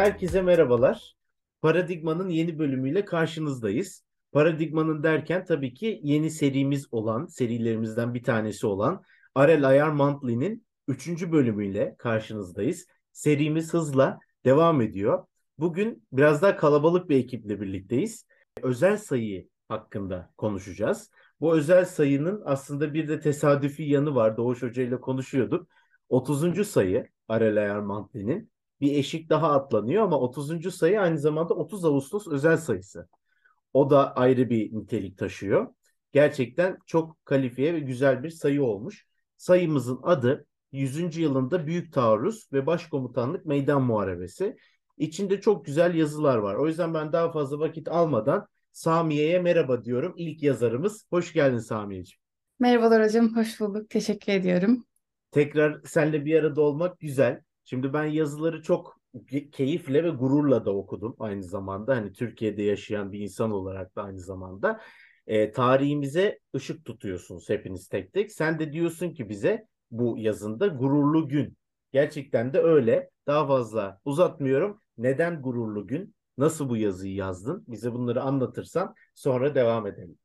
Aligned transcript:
Herkese 0.00 0.42
merhabalar. 0.42 1.16
Paradigma'nın 1.62 2.28
yeni 2.28 2.58
bölümüyle 2.58 3.04
karşınızdayız. 3.04 4.04
Paradigma'nın 4.32 5.02
derken 5.02 5.44
tabii 5.44 5.74
ki 5.74 6.00
yeni 6.02 6.30
serimiz 6.30 6.94
olan, 6.94 7.26
serilerimizden 7.26 8.14
bir 8.14 8.22
tanesi 8.22 8.66
olan 8.66 9.02
Arel 9.34 9.68
Ayar 9.68 9.88
Monthly'nin 9.88 10.66
3. 10.88 11.32
bölümüyle 11.32 11.94
karşınızdayız. 11.98 12.86
Serimiz 13.12 13.74
hızla 13.74 14.18
devam 14.44 14.80
ediyor. 14.80 15.26
Bugün 15.58 16.06
biraz 16.12 16.42
daha 16.42 16.56
kalabalık 16.56 17.08
bir 17.08 17.16
ekiple 17.16 17.60
birlikteyiz. 17.60 18.26
Özel 18.62 18.96
sayı 18.96 19.48
hakkında 19.68 20.32
konuşacağız. 20.36 21.10
Bu 21.40 21.56
özel 21.56 21.84
sayının 21.84 22.42
aslında 22.44 22.94
bir 22.94 23.08
de 23.08 23.20
tesadüfi 23.20 23.82
yanı 23.82 24.14
var. 24.14 24.36
Doğuş 24.36 24.62
Hoca 24.62 24.82
ile 24.82 25.00
konuşuyorduk. 25.00 25.68
30. 26.08 26.68
sayı 26.68 27.08
Arel 27.28 27.62
Ayar 27.62 27.80
Monthly'nin 27.80 28.50
bir 28.80 28.94
eşik 28.94 29.30
daha 29.30 29.52
atlanıyor 29.52 30.04
ama 30.04 30.20
30. 30.20 30.70
sayı 30.70 31.00
aynı 31.00 31.18
zamanda 31.18 31.54
30 31.54 31.84
Ağustos 31.84 32.28
özel 32.28 32.56
sayısı. 32.56 33.08
O 33.72 33.90
da 33.90 34.16
ayrı 34.16 34.50
bir 34.50 34.74
nitelik 34.74 35.18
taşıyor. 35.18 35.74
Gerçekten 36.12 36.78
çok 36.86 37.24
kalifiye 37.24 37.74
ve 37.74 37.80
güzel 37.80 38.22
bir 38.22 38.30
sayı 38.30 38.62
olmuş. 38.62 39.06
Sayımızın 39.36 40.00
adı 40.02 40.46
100. 40.72 41.20
yılında 41.20 41.66
Büyük 41.66 41.92
Taarruz 41.92 42.48
ve 42.52 42.66
Başkomutanlık 42.66 43.46
Meydan 43.46 43.82
Muharebesi. 43.82 44.56
İçinde 44.98 45.40
çok 45.40 45.64
güzel 45.64 45.94
yazılar 45.94 46.38
var. 46.38 46.54
O 46.54 46.66
yüzden 46.66 46.94
ben 46.94 47.12
daha 47.12 47.32
fazla 47.32 47.58
vakit 47.58 47.88
almadan 47.88 48.46
Samiye'ye 48.72 49.40
merhaba 49.40 49.84
diyorum. 49.84 50.14
İlk 50.16 50.42
yazarımız. 50.42 51.06
Hoş 51.10 51.32
geldin 51.32 51.58
Samiye'ciğim. 51.58 52.20
Merhabalar 52.58 53.04
hocam, 53.04 53.36
hoş 53.36 53.60
bulduk. 53.60 53.90
Teşekkür 53.90 54.32
ediyorum. 54.32 54.84
Tekrar 55.30 55.80
seninle 55.84 56.24
bir 56.24 56.40
arada 56.40 56.60
olmak 56.60 57.00
güzel. 57.00 57.42
Şimdi 57.64 57.92
ben 57.92 58.04
yazıları 58.04 58.62
çok 58.62 59.00
keyifle 59.52 60.04
ve 60.04 60.10
gururla 60.10 60.64
da 60.64 60.76
okudum 60.76 61.16
aynı 61.18 61.42
zamanda. 61.42 61.96
Hani 61.96 62.12
Türkiye'de 62.12 62.62
yaşayan 62.62 63.12
bir 63.12 63.20
insan 63.20 63.50
olarak 63.50 63.96
da 63.96 64.02
aynı 64.02 64.20
zamanda. 64.20 64.80
E, 65.26 65.52
tarihimize 65.52 66.38
ışık 66.56 66.84
tutuyorsunuz 66.84 67.48
hepiniz 67.48 67.88
tek 67.88 68.12
tek. 68.12 68.32
Sen 68.32 68.58
de 68.58 68.72
diyorsun 68.72 69.10
ki 69.10 69.28
bize 69.28 69.66
bu 69.90 70.18
yazında 70.18 70.66
gururlu 70.66 71.28
gün. 71.28 71.56
Gerçekten 71.92 72.52
de 72.52 72.58
öyle. 72.58 73.10
Daha 73.26 73.46
fazla 73.46 74.00
uzatmıyorum. 74.04 74.80
Neden 74.98 75.42
gururlu 75.42 75.86
gün? 75.86 76.14
Nasıl 76.38 76.68
bu 76.68 76.76
yazıyı 76.76 77.14
yazdın? 77.14 77.64
Bize 77.68 77.92
bunları 77.92 78.22
anlatırsan 78.22 78.94
sonra 79.14 79.54
devam 79.54 79.86
edelim. 79.86 80.18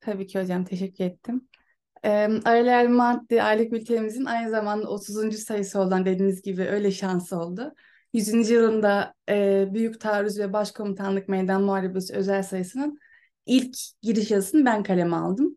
Tabii 0.00 0.26
ki 0.26 0.40
hocam, 0.40 0.64
teşekkür 0.64 1.04
ettim. 1.04 1.48
E, 2.04 2.10
Aralel 2.44 2.88
Maddi 2.88 3.42
aylık 3.42 3.72
bültenimizin 3.72 4.24
aynı 4.24 4.50
zamanda 4.50 4.88
30. 4.88 5.38
sayısı 5.38 5.80
olan 5.80 6.04
dediğiniz 6.04 6.42
gibi 6.42 6.62
öyle 6.62 6.90
şansı 6.90 7.38
oldu. 7.38 7.74
100. 8.12 8.50
yılında 8.50 9.14
e, 9.28 9.66
Büyük 9.74 10.00
Taarruz 10.00 10.38
ve 10.38 10.52
Başkomutanlık 10.52 11.28
Meydan 11.28 11.62
Muharebesi 11.62 12.14
özel 12.14 12.42
sayısının 12.42 12.98
ilk 13.46 13.76
giriş 14.02 14.30
yazısını 14.30 14.64
ben 14.64 14.82
kaleme 14.82 15.16
aldım. 15.16 15.56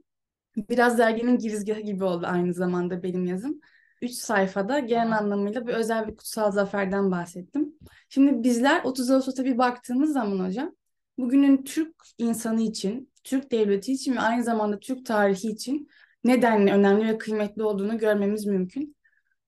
Biraz 0.69 0.97
derginin 0.97 1.37
girizgahı 1.37 1.79
gibi 1.79 2.03
oldu 2.03 2.25
aynı 2.29 2.53
zamanda 2.53 3.03
benim 3.03 3.25
yazım. 3.25 3.59
Üç 4.01 4.11
sayfada 4.11 4.79
genel 4.79 5.17
anlamıyla 5.17 5.67
bir 5.67 5.73
özel 5.73 6.07
bir 6.07 6.15
kutsal 6.15 6.51
zaferden 6.51 7.11
bahsettim. 7.11 7.73
Şimdi 8.09 8.43
bizler 8.43 8.83
30 8.83 9.11
Ağustos'a 9.11 9.45
bir 9.45 9.57
baktığımız 9.57 10.13
zaman 10.13 10.45
hocam, 10.47 10.75
bugünün 11.17 11.63
Türk 11.63 11.95
insanı 12.17 12.61
için, 12.61 13.11
Türk 13.23 13.51
devleti 13.51 13.93
için 13.93 14.15
ve 14.15 14.19
aynı 14.19 14.43
zamanda 14.43 14.79
Türk 14.79 15.05
tarihi 15.05 15.47
için 15.47 15.87
nedenli 16.25 16.71
önemli 16.71 17.07
ve 17.07 17.17
kıymetli 17.17 17.63
olduğunu 17.63 17.97
görmemiz 17.97 18.45
mümkün. 18.45 18.95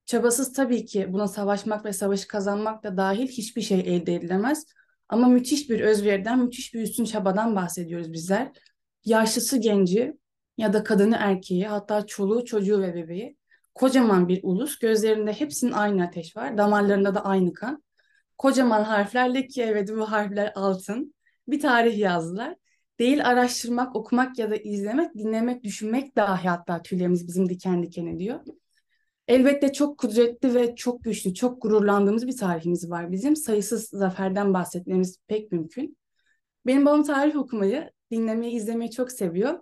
Çabasız 0.05 0.53
tabii 0.53 0.85
ki 0.85 1.13
buna 1.13 1.27
savaşmak 1.27 1.85
ve 1.85 1.93
savaşı 1.93 2.27
kazanmak 2.27 2.83
da 2.83 2.97
dahil 2.97 3.27
hiçbir 3.27 3.61
şey 3.61 3.79
elde 3.79 4.15
edilemez. 4.15 4.65
Ama 5.09 5.27
müthiş 5.27 5.69
bir 5.69 5.79
özveriden, 5.79 6.39
müthiş 6.39 6.73
bir 6.73 6.81
üstün 6.81 7.05
çabadan 7.05 7.55
bahsediyoruz 7.55 8.13
bizler. 8.13 8.51
Yaşlısı 9.05 9.57
genci 9.57 10.17
ya 10.57 10.73
da 10.73 10.83
kadını 10.83 11.15
erkeği, 11.19 11.67
hatta 11.67 12.05
çoluğu 12.05 12.45
çocuğu 12.45 12.81
ve 12.81 12.95
bebeği. 12.95 13.37
Kocaman 13.75 14.27
bir 14.27 14.39
ulus, 14.43 14.79
gözlerinde 14.79 15.33
hepsinin 15.33 15.71
aynı 15.71 16.03
ateş 16.03 16.37
var, 16.37 16.57
damarlarında 16.57 17.15
da 17.15 17.25
aynı 17.25 17.53
kan. 17.53 17.83
Kocaman 18.37 18.83
harflerle 18.83 19.47
ki 19.47 19.63
evet 19.63 19.89
bu 19.97 20.11
harfler 20.11 20.51
altın. 20.55 21.13
Bir 21.47 21.59
tarih 21.59 21.97
yazdılar 21.97 22.55
değil 22.99 23.27
araştırmak, 23.27 23.95
okumak 23.95 24.39
ya 24.39 24.51
da 24.51 24.55
izlemek, 24.55 25.15
dinlemek, 25.15 25.63
düşünmek 25.63 26.15
dahi 26.15 26.47
hatta 26.47 26.81
tüylerimiz 26.81 27.27
bizim 27.27 27.49
diken 27.49 27.83
diken 27.83 28.05
ediyor. 28.05 28.39
Elbette 29.27 29.73
çok 29.73 29.97
kudretli 29.97 30.55
ve 30.55 30.75
çok 30.75 31.03
güçlü, 31.03 31.33
çok 31.33 31.61
gururlandığımız 31.61 32.27
bir 32.27 32.37
tarihimiz 32.37 32.89
var 32.89 33.11
bizim. 33.11 33.35
Sayısız 33.35 33.89
zaferden 33.89 34.53
bahsetmemiz 34.53 35.17
pek 35.27 35.51
mümkün. 35.51 35.97
Benim 36.65 36.85
babam 36.85 37.03
tarih 37.03 37.35
okumayı, 37.35 37.91
dinlemeyi, 38.11 38.53
izlemeyi 38.53 38.91
çok 38.91 39.11
seviyor. 39.11 39.59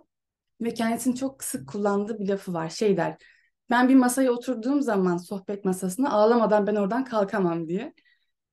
Ve 0.60 0.74
kendisinin 0.74 1.14
çok 1.14 1.44
sık 1.44 1.68
kullandığı 1.68 2.18
bir 2.18 2.28
lafı 2.28 2.52
var. 2.54 2.68
Şey 2.68 2.96
der, 2.96 3.16
ben 3.70 3.88
bir 3.88 3.94
masaya 3.94 4.32
oturduğum 4.32 4.82
zaman 4.82 5.16
sohbet 5.16 5.64
masasına 5.64 6.10
ağlamadan 6.10 6.66
ben 6.66 6.76
oradan 6.76 7.04
kalkamam 7.04 7.68
diye. 7.68 7.94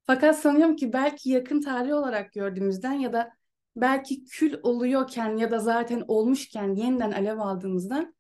Fakat 0.04 0.40
sanıyorum 0.40 0.76
ki 0.76 0.94
belki 0.94 1.30
yakın 1.30 1.62
tarih 1.62 1.94
olarak 1.94 2.34
gördüğümüzden 2.34 2.94
ya 2.94 3.14
da 3.14 3.32
belki 3.76 4.26
kül 4.26 4.56
oluyorken 4.64 5.38
ya 5.38 5.52
da 5.52 5.60
zaten 5.60 6.04
olmuşken 6.08 6.76
yeniden 6.76 7.12
alev 7.12 7.38
aldığımızda 7.38 8.14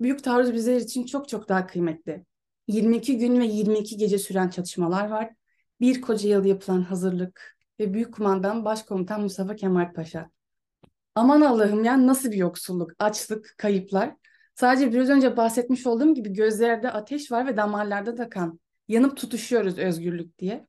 büyük 0.00 0.24
taarruz 0.24 0.52
bizler 0.52 0.76
için 0.76 1.06
çok 1.06 1.28
çok 1.28 1.48
daha 1.48 1.66
kıymetli. 1.66 2.24
22 2.68 3.18
gün 3.18 3.40
ve 3.40 3.46
22 3.46 3.96
gece 3.96 4.18
süren 4.18 4.48
çatışmalar 4.48 5.08
var. 5.08 5.34
Bir 5.80 6.00
koca 6.00 6.28
yıl 6.28 6.44
yapılan 6.44 6.82
hazırlık 6.82 7.56
ve 7.80 7.94
büyük 7.94 8.14
kumandan 8.14 8.64
başkomutan 8.64 9.20
Mustafa 9.20 9.56
Kemal 9.56 9.92
Paşa. 9.92 10.30
Aman 11.14 11.40
Allah'ım 11.40 11.84
ya 11.84 12.06
nasıl 12.06 12.30
bir 12.30 12.36
yoksulluk, 12.36 12.90
açlık, 12.98 13.54
kayıplar. 13.58 14.16
Sadece 14.54 14.92
biraz 14.92 15.08
önce 15.08 15.36
bahsetmiş 15.36 15.86
olduğum 15.86 16.14
gibi 16.14 16.32
gözlerde 16.32 16.90
ateş 16.90 17.32
var 17.32 17.46
ve 17.46 17.56
damarlarda 17.56 18.18
da 18.18 18.28
kan. 18.28 18.60
Yanıp 18.88 19.16
tutuşuyoruz 19.16 19.78
özgürlük 19.78 20.38
diye. 20.38 20.66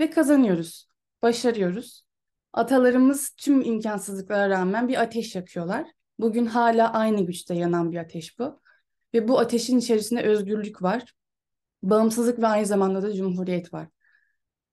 Ve 0.00 0.10
kazanıyoruz, 0.10 0.88
başarıyoruz. 1.22 2.05
Atalarımız 2.56 3.30
tüm 3.30 3.62
imkansızlıklara 3.62 4.48
rağmen 4.50 4.88
bir 4.88 5.02
ateş 5.02 5.34
yakıyorlar. 5.34 5.86
Bugün 6.18 6.46
hala 6.46 6.92
aynı 6.92 7.26
güçte 7.26 7.54
yanan 7.54 7.92
bir 7.92 7.96
ateş 7.96 8.38
bu. 8.38 8.60
Ve 9.14 9.28
bu 9.28 9.38
ateşin 9.38 9.78
içerisinde 9.78 10.22
özgürlük 10.22 10.82
var. 10.82 11.14
Bağımsızlık 11.82 12.38
ve 12.38 12.46
aynı 12.46 12.66
zamanda 12.66 13.02
da 13.02 13.14
cumhuriyet 13.14 13.72
var. 13.72 13.88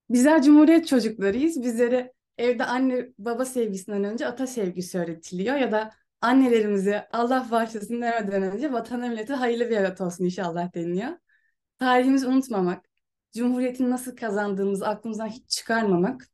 Bizler 0.09 0.41
cumhuriyet 0.41 0.87
çocuklarıyız. 0.87 1.63
Bizlere 1.63 2.13
evde 2.37 2.65
anne 2.65 3.09
baba 3.17 3.45
sevgisinden 3.45 4.03
önce 4.03 4.27
ata 4.27 4.47
sevgisi 4.47 4.99
öğretiliyor 4.99 5.55
ya 5.55 5.71
da 5.71 5.91
annelerimize 6.21 7.07
Allah 7.11 7.47
bağışlasın 7.51 8.01
demeden 8.01 8.43
önce 8.43 8.73
vatana 8.73 9.07
millete 9.07 9.33
hayırlı 9.33 9.69
bir 9.69 9.77
evlat 9.77 10.01
olsun 10.01 10.25
inşallah 10.25 10.73
deniliyor. 10.73 11.11
Tarihimizi 11.79 12.27
unutmamak, 12.27 12.85
cumhuriyetin 13.35 13.89
nasıl 13.89 14.15
kazandığımızı 14.15 14.87
aklımızdan 14.87 15.27
hiç 15.27 15.49
çıkarmamak 15.49 16.33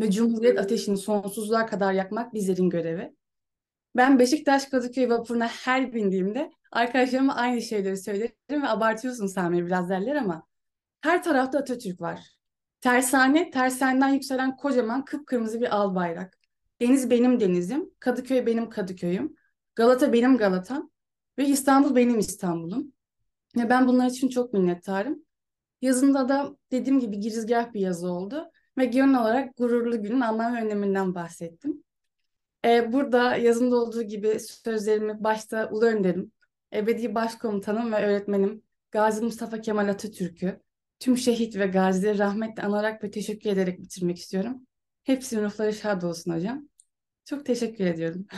ve 0.00 0.10
Cumhuriyet 0.10 0.58
ateşini 0.58 0.96
sonsuzluğa 0.96 1.66
kadar 1.66 1.92
yakmak 1.92 2.34
bizlerin 2.34 2.70
görevi. 2.70 3.14
Ben 3.96 4.18
Beşiktaş 4.18 4.66
Kadıköy 4.66 5.08
vapuruna 5.08 5.48
her 5.48 5.92
bindiğimde 5.92 6.50
arkadaşlarıma 6.72 7.34
aynı 7.34 7.62
şeyleri 7.62 7.96
söylerim 7.96 8.62
ve 8.62 8.68
abartıyorsun 8.68 9.26
Sami 9.26 9.66
biraz 9.66 9.88
derler 9.88 10.16
ama 10.16 10.46
her 11.00 11.22
tarafta 11.22 11.58
Atatürk 11.58 12.00
var. 12.00 12.36
Tersane, 12.80 13.50
tersaneden 13.50 14.08
yükselen 14.08 14.56
kocaman 14.56 15.04
kıpkırmızı 15.04 15.60
bir 15.60 15.76
al 15.76 15.94
bayrak. 15.94 16.38
Deniz 16.80 17.10
benim 17.10 17.40
denizim, 17.40 17.90
Kadıköy 17.98 18.46
benim 18.46 18.70
Kadıköy'üm, 18.70 19.36
Galata 19.74 20.12
benim 20.12 20.36
Galatam 20.36 20.90
ve 21.38 21.46
İstanbul 21.46 21.96
benim 21.96 22.18
İstanbul'um. 22.18 22.92
Ve 23.56 23.70
ben 23.70 23.88
bunlar 23.88 24.06
için 24.06 24.28
çok 24.28 24.52
minnettarım. 24.52 25.24
Yazında 25.82 26.28
da 26.28 26.56
dediğim 26.70 27.00
gibi 27.00 27.20
girizgah 27.20 27.72
bir 27.72 27.80
yazı 27.80 28.10
oldu 28.10 28.50
ve 28.78 28.84
genel 28.84 29.20
olarak 29.20 29.56
gururlu 29.56 30.02
günün 30.02 30.20
anlam 30.20 30.56
ve 30.56 30.62
öneminden 30.62 31.14
bahsettim. 31.14 31.84
Ee, 32.64 32.92
burada 32.92 33.36
yazımda 33.36 33.76
olduğu 33.76 34.02
gibi 34.02 34.40
sözlerimi 34.40 35.24
başta 35.24 35.70
Ulu 35.70 35.86
Önder'im, 35.86 36.32
ebedi 36.74 37.14
başkomutanım 37.14 37.92
ve 37.92 37.96
öğretmenim 37.96 38.62
Gazi 38.90 39.22
Mustafa 39.22 39.60
Kemal 39.60 39.88
Atatürk'ü, 39.88 40.60
tüm 40.98 41.16
şehit 41.16 41.56
ve 41.56 41.66
gazileri 41.66 42.18
rahmetle 42.18 42.62
anarak 42.62 43.04
ve 43.04 43.10
teşekkür 43.10 43.50
ederek 43.50 43.80
bitirmek 43.80 44.18
istiyorum. 44.18 44.66
Hepsinin 45.02 45.44
ruhları 45.44 45.72
şad 45.72 46.02
olsun 46.02 46.34
hocam. 46.34 46.68
Çok 47.24 47.46
teşekkür 47.46 47.86
ediyorum. 47.86 48.26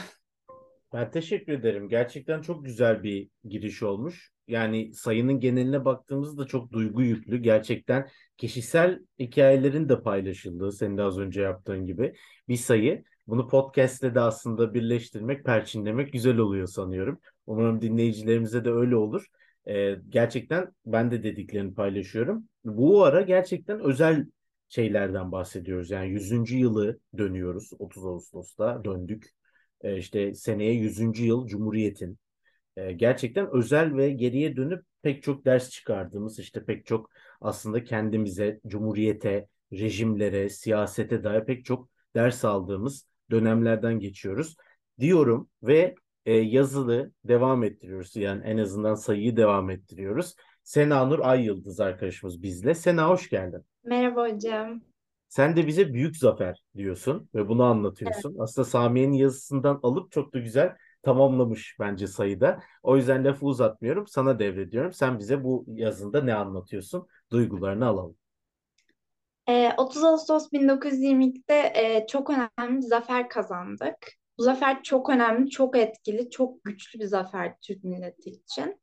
Ben 0.94 1.10
teşekkür 1.10 1.52
ederim. 1.52 1.88
Gerçekten 1.88 2.40
çok 2.40 2.64
güzel 2.64 3.02
bir 3.02 3.28
giriş 3.44 3.82
olmuş. 3.82 4.31
Yani 4.48 4.94
sayının 4.94 5.40
geneline 5.40 5.84
baktığımızda 5.84 6.46
çok 6.46 6.72
duygu 6.72 7.02
yüklü. 7.02 7.42
Gerçekten 7.42 8.08
kişisel 8.38 8.98
hikayelerin 9.18 9.88
de 9.88 10.02
paylaşıldığı, 10.02 10.72
senin 10.72 10.96
de 10.98 11.02
az 11.02 11.18
önce 11.18 11.42
yaptığın 11.42 11.86
gibi 11.86 12.14
bir 12.48 12.56
sayı. 12.56 13.04
Bunu 13.26 13.48
podcast'te 13.48 14.14
de 14.14 14.20
aslında 14.20 14.74
birleştirmek, 14.74 15.44
perçinlemek 15.44 16.12
güzel 16.12 16.38
oluyor 16.38 16.66
sanıyorum. 16.66 17.18
Umarım 17.46 17.80
dinleyicilerimize 17.80 18.64
de 18.64 18.70
öyle 18.70 18.96
olur. 18.96 19.26
Ee, 19.68 19.96
gerçekten 20.08 20.72
ben 20.86 21.10
de 21.10 21.22
dediklerini 21.22 21.74
paylaşıyorum. 21.74 22.48
Bu 22.64 23.04
ara 23.04 23.20
gerçekten 23.20 23.80
özel 23.80 24.26
şeylerden 24.68 25.32
bahsediyoruz. 25.32 25.90
Yani 25.90 26.10
100. 26.10 26.56
yılı 26.56 26.98
dönüyoruz. 27.18 27.70
30 27.78 28.06
Ağustos'ta 28.06 28.84
döndük. 28.84 29.30
E, 29.80 29.96
işte 29.96 30.34
seneye 30.34 30.72
100. 30.74 31.24
yıl 31.24 31.46
Cumhuriyet'in. 31.46 32.18
E, 32.76 32.92
gerçekten 32.92 33.48
özel 33.52 33.96
ve 33.96 34.10
geriye 34.10 34.56
dönüp 34.56 34.84
pek 35.02 35.22
çok 35.22 35.44
ders 35.44 35.70
çıkardığımız 35.70 36.38
işte 36.38 36.64
pek 36.64 36.86
çok 36.86 37.10
aslında 37.40 37.84
kendimize, 37.84 38.60
Cumhuriyet'e, 38.66 39.48
rejimlere, 39.72 40.48
siyasete 40.48 41.24
dair 41.24 41.44
pek 41.44 41.64
çok 41.64 41.88
ders 42.14 42.44
aldığımız 42.44 43.06
dönemlerden 43.30 43.98
geçiyoruz 43.98 44.56
diyorum 45.00 45.48
ve 45.62 45.94
e, 46.26 46.32
yazılı 46.32 47.12
devam 47.24 47.64
ettiriyoruz. 47.64 48.16
Yani 48.16 48.42
en 48.44 48.58
azından 48.58 48.94
sayıyı 48.94 49.36
devam 49.36 49.70
ettiriyoruz. 49.70 50.34
Sena 50.62 51.06
Nur 51.06 51.18
Ay 51.18 51.44
Yıldız 51.44 51.80
arkadaşımız 51.80 52.42
bizle. 52.42 52.74
Sena 52.74 53.08
hoş 53.08 53.28
geldin. 53.28 53.64
Merhaba 53.84 54.28
hocam. 54.28 54.80
Sen 55.28 55.56
de 55.56 55.66
bize 55.66 55.92
büyük 55.92 56.16
zafer 56.16 56.62
diyorsun 56.76 57.28
ve 57.34 57.48
bunu 57.48 57.64
anlatıyorsun. 57.64 58.36
Aslında 58.38 58.64
Samiye'nin 58.64 59.12
yazısından 59.12 59.80
alıp 59.82 60.12
çok 60.12 60.34
da 60.34 60.38
güzel 60.38 60.76
tamamlamış 61.02 61.76
bence 61.80 62.06
sayıda. 62.06 62.62
O 62.82 62.96
yüzden 62.96 63.24
lafı 63.24 63.46
uzatmıyorum. 63.46 64.06
Sana 64.06 64.38
devrediyorum. 64.38 64.92
Sen 64.92 65.18
bize 65.18 65.44
bu 65.44 65.64
yazında 65.68 66.24
ne 66.24 66.34
anlatıyorsun? 66.34 67.08
Duygularını 67.30 67.86
alalım. 67.86 68.16
Ee, 69.48 69.72
30 69.76 70.04
Ağustos 70.04 70.52
1922'de 70.52 71.72
e, 71.74 72.06
çok 72.06 72.30
önemli 72.30 72.76
bir 72.76 72.86
zafer 72.86 73.28
kazandık. 73.28 73.96
Bu 74.38 74.42
zafer 74.42 74.82
çok 74.82 75.10
önemli, 75.10 75.50
çok 75.50 75.76
etkili, 75.76 76.30
çok 76.30 76.64
güçlü 76.64 77.00
bir 77.00 77.04
zafer 77.04 77.54
Türk 77.60 77.84
milleti 77.84 78.30
için. 78.30 78.80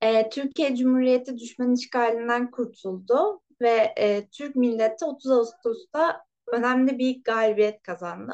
Ee, 0.00 0.28
Türkiye 0.28 0.76
Cumhuriyeti 0.76 1.38
düşman 1.38 1.74
işgalinden 1.74 2.50
kurtuldu 2.50 3.40
ve 3.60 3.94
e, 3.98 4.28
Türk 4.28 4.56
milleti 4.56 5.04
30 5.04 5.30
Ağustos'ta 5.30 6.24
önemli 6.46 6.98
bir 6.98 7.22
galibiyet 7.24 7.82
kazandı. 7.82 8.32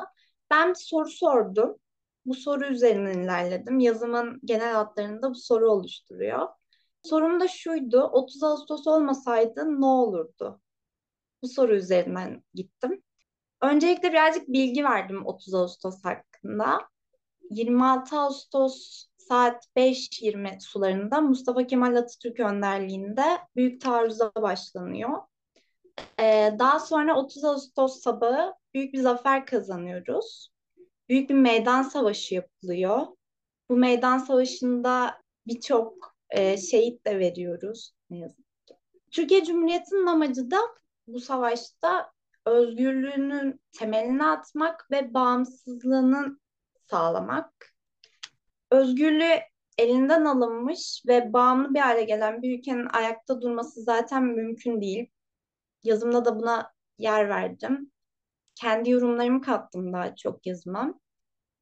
Ben 0.51 0.69
bir 0.71 0.75
soru 0.75 1.09
sordum. 1.09 1.77
Bu 2.29 2.35
soru 2.35 2.67
üzerinden 2.67 3.19
ilerledim. 3.23 3.81
Yazımın 3.81 4.41
genel 4.45 4.73
hatlarında 4.73 5.31
bu 5.31 5.35
soru 5.35 5.71
oluşturuyor. 5.71 6.49
Sorum 7.03 7.41
da 7.41 7.49
şuydu, 7.49 8.03
30 8.03 8.43
Ağustos 8.43 8.87
olmasaydı 8.87 9.81
ne 9.81 9.87
olurdu? 9.87 10.61
Bu 11.43 11.49
soru 11.49 11.75
üzerinden 11.75 12.43
gittim. 12.55 13.03
Öncelikle 13.63 14.13
birazcık 14.13 14.49
bilgi 14.49 14.85
verdim 14.85 15.27
30 15.27 15.55
Ağustos 15.55 16.05
hakkında. 16.05 16.89
26 17.51 18.19
Ağustos 18.19 19.07
saat 19.17 19.67
5.20 19.77 20.61
sularında 20.61 21.21
Mustafa 21.21 21.67
Kemal 21.67 21.97
Atatürk 21.97 22.41
önderliğinde 22.41 23.39
büyük 23.57 23.81
taarruza 23.81 24.33
başlanıyor. 24.35 25.19
Ee, 26.21 26.57
daha 26.59 26.81
sonra 26.81 27.17
30 27.17 27.45
Ağustos 27.45 28.01
sabahı 28.01 28.55
büyük 28.75 28.95
bir 28.95 29.01
zafer 29.01 29.47
kazanıyoruz. 29.47 30.58
Büyük 31.09 31.31
bir 31.31 31.35
meydan 31.35 31.83
savaşı 31.83 32.35
yapılıyor. 32.35 33.07
Bu 33.69 33.77
meydan 33.77 34.19
savaşında 34.19 35.21
birçok 35.47 36.17
e, 36.31 36.57
şehit 36.57 37.07
de 37.07 37.19
veriyoruz 37.19 37.93
ne 38.11 38.19
yazık 38.19 38.67
ki. 38.67 38.75
Türkiye 39.11 39.45
Cumhuriyeti'nin 39.45 40.07
amacı 40.07 40.51
da 40.51 40.59
bu 41.07 41.21
savaşta 41.21 42.13
özgürlüğünün 42.47 43.61
temelini 43.79 44.25
atmak 44.25 44.91
ve 44.91 45.15
bağımsızlığının 45.15 46.41
sağlamak. 46.91 47.75
Özgürlüğü 48.71 49.41
elinden 49.79 50.25
alınmış 50.25 51.03
ve 51.09 51.33
bağımlı 51.33 51.75
bir 51.75 51.81
hale 51.81 52.05
gelen 52.05 52.43
bir 52.43 52.59
ülkenin 52.59 52.87
ayakta 52.87 53.41
durması 53.41 53.83
zaten 53.83 54.25
mümkün 54.25 54.81
değil. 54.81 55.11
Yazımda 55.83 56.25
da 56.25 56.41
buna 56.41 56.73
yer 56.99 57.29
verdim. 57.29 57.93
Kendi 58.61 58.91
yorumlarımı 58.91 59.41
kattım 59.41 59.93
daha 59.93 60.17
çok 60.17 60.47
yazıma. 60.47 61.01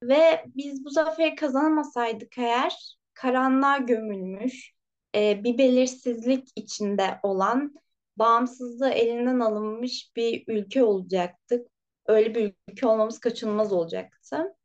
Ve 0.03 0.45
biz 0.47 0.85
bu 0.85 0.91
zaferi 0.91 1.35
kazanamasaydık 1.35 2.39
eğer 2.39 2.97
karanlığa 3.15 3.79
gömülmüş, 3.79 4.73
e, 5.15 5.45
bir 5.45 5.59
belirsizlik 5.59 6.49
içinde 6.57 7.21
olan, 7.23 7.75
bağımsızlığı 8.17 8.91
elinden 8.91 9.41
alınmış 9.41 10.11
bir 10.17 10.45
ülke 10.49 10.85
olacaktık. 10.85 11.69
Öyle 12.07 12.35
bir 12.35 12.55
ülke 12.69 12.87
olmamız 12.87 13.19
kaçınılmaz 13.21 13.73
olacaktı. 13.73 14.57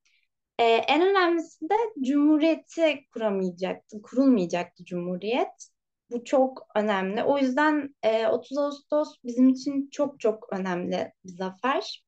Ee, 0.60 0.64
en 0.64 1.02
önemlisi 1.02 1.70
de 1.70 1.76
cumhuriyeti 2.02 3.06
kuramayacaktı, 3.14 4.02
kurulmayacaktı 4.02 4.86
cumhuriyet. 4.86 5.70
Bu 6.12 6.24
çok 6.24 6.68
önemli. 6.76 7.24
O 7.24 7.38
yüzden 7.38 7.96
e, 8.04 8.28
30 8.28 8.58
Ağustos 8.58 9.16
bizim 9.24 9.50
için 9.50 9.90
çok 9.92 10.20
çok 10.20 10.54
önemli 10.54 11.14
bir 11.26 11.30
zafer. 11.30 12.04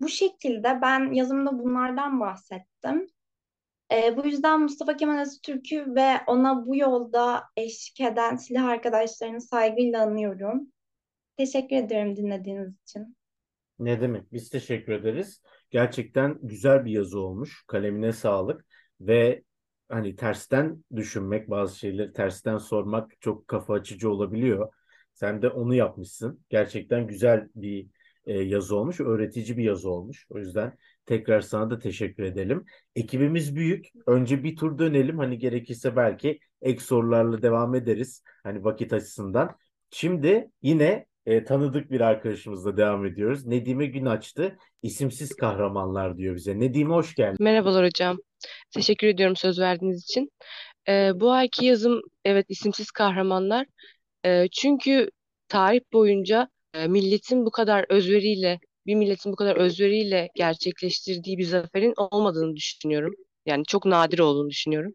Bu 0.00 0.08
şekilde 0.08 0.78
ben 0.82 1.12
yazımda 1.12 1.58
bunlardan 1.58 2.20
bahsettim. 2.20 3.06
E, 3.92 4.16
bu 4.16 4.26
yüzden 4.26 4.60
Mustafa 4.60 4.96
Kemal 4.96 5.18
Atatürk'ü 5.18 5.94
ve 5.94 6.20
ona 6.26 6.66
bu 6.66 6.76
yolda 6.76 7.44
eşlik 7.56 8.00
eden 8.00 8.36
silah 8.36 8.64
arkadaşlarını 8.64 9.40
saygıyla 9.40 10.02
anıyorum. 10.02 10.72
Teşekkür 11.36 11.76
ederim 11.76 12.16
dinlediğiniz 12.16 12.74
için. 12.82 13.16
Ne 13.78 14.00
demek? 14.00 14.32
Biz 14.32 14.50
teşekkür 14.50 14.92
ederiz. 14.92 15.42
Gerçekten 15.70 16.38
güzel 16.42 16.84
bir 16.84 16.90
yazı 16.90 17.20
olmuş. 17.20 17.64
Kalemine 17.66 18.12
sağlık 18.12 18.66
ve 19.00 19.42
hani 19.88 20.16
tersten 20.16 20.84
düşünmek, 20.96 21.50
bazı 21.50 21.78
şeyleri 21.78 22.12
tersten 22.12 22.58
sormak 22.58 23.20
çok 23.20 23.48
kafa 23.48 23.74
açıcı 23.74 24.10
olabiliyor. 24.10 24.72
Sen 25.12 25.42
de 25.42 25.48
onu 25.48 25.74
yapmışsın. 25.74 26.44
Gerçekten 26.48 27.06
güzel 27.06 27.48
bir 27.54 27.86
e, 28.26 28.42
yazı 28.42 28.76
olmuş, 28.76 29.00
öğretici 29.00 29.56
bir 29.56 29.64
yazı 29.64 29.90
olmuş. 29.90 30.26
O 30.30 30.38
yüzden 30.38 30.76
tekrar 31.06 31.40
sana 31.40 31.70
da 31.70 31.78
teşekkür 31.78 32.22
edelim. 32.22 32.64
Ekibimiz 32.96 33.56
büyük. 33.56 33.86
Önce 34.06 34.44
bir 34.44 34.56
tur 34.56 34.78
dönelim. 34.78 35.18
Hani 35.18 35.38
gerekirse 35.38 35.96
belki 35.96 36.38
ek 36.62 36.80
sorularla 36.80 37.42
devam 37.42 37.74
ederiz. 37.74 38.22
Hani 38.42 38.64
vakit 38.64 38.92
açısından. 38.92 39.56
Şimdi 39.90 40.50
yine 40.62 41.06
e, 41.26 41.44
tanıdık 41.44 41.90
bir 41.90 42.00
arkadaşımızla 42.00 42.76
devam 42.76 43.06
ediyoruz. 43.06 43.46
Nedime 43.46 43.86
Gün 43.86 44.06
açtı. 44.06 44.58
İsimsiz 44.82 45.36
kahramanlar 45.36 46.18
diyor 46.18 46.34
bize. 46.34 46.60
Nedime 46.60 46.94
hoş 46.94 47.14
geldin. 47.14 47.36
Merhabalar 47.40 47.86
hocam. 47.86 48.18
Teşekkür 48.70 49.06
ediyorum 49.06 49.36
söz 49.36 49.60
verdiğiniz 49.60 50.02
için. 50.02 50.30
Ee, 50.88 51.10
bu 51.14 51.32
ayki 51.32 51.66
yazım 51.66 52.00
evet 52.24 52.46
isimsiz 52.48 52.90
kahramanlar. 52.90 53.66
Ee, 54.24 54.48
çünkü 54.52 55.10
tarih 55.48 55.80
boyunca 55.92 56.42
e, 56.42 56.55
milletin 56.88 57.46
bu 57.46 57.50
kadar 57.50 57.86
özveriyle, 57.88 58.60
bir 58.86 58.94
milletin 58.94 59.32
bu 59.32 59.36
kadar 59.36 59.56
özveriyle 59.56 60.30
gerçekleştirdiği 60.34 61.38
bir 61.38 61.44
zaferin 61.44 61.94
olmadığını 61.96 62.56
düşünüyorum. 62.56 63.14
Yani 63.46 63.64
çok 63.64 63.86
nadir 63.86 64.18
olduğunu 64.18 64.50
düşünüyorum. 64.50 64.94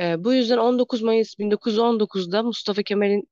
Ee, 0.00 0.24
bu 0.24 0.34
yüzden 0.34 0.58
19 0.58 1.02
Mayıs 1.02 1.34
1919'da 1.38 2.42
Mustafa 2.42 2.82
Kemal'in 2.82 3.28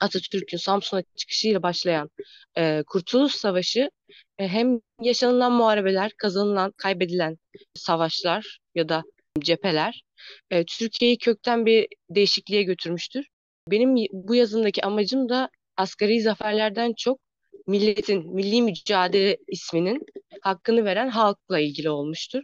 Atatürk'ün 0.00 0.58
Samsun'a 0.58 1.02
çıkışıyla 1.16 1.62
başlayan 1.62 2.10
e, 2.58 2.82
Kurtuluş 2.86 3.34
Savaşı 3.34 3.90
e, 4.38 4.48
hem 4.48 4.80
yaşanılan 5.00 5.52
muharebeler, 5.52 6.12
kazanılan, 6.18 6.72
kaybedilen 6.76 7.38
savaşlar 7.74 8.58
ya 8.74 8.88
da 8.88 9.02
cepheler 9.38 10.02
e, 10.50 10.64
Türkiye'yi 10.64 11.18
kökten 11.18 11.66
bir 11.66 11.88
değişikliğe 12.10 12.62
götürmüştür. 12.62 13.26
Benim 13.70 13.96
bu 14.12 14.34
yazımdaki 14.34 14.84
amacım 14.84 15.28
da 15.28 15.50
asgari 15.76 16.20
zaferlerden 16.20 16.92
çok 16.96 17.20
milletin, 17.66 18.34
milli 18.34 18.62
mücadele 18.62 19.36
isminin 19.48 20.06
hakkını 20.42 20.84
veren 20.84 21.08
halkla 21.08 21.58
ilgili 21.58 21.90
olmuştur. 21.90 22.42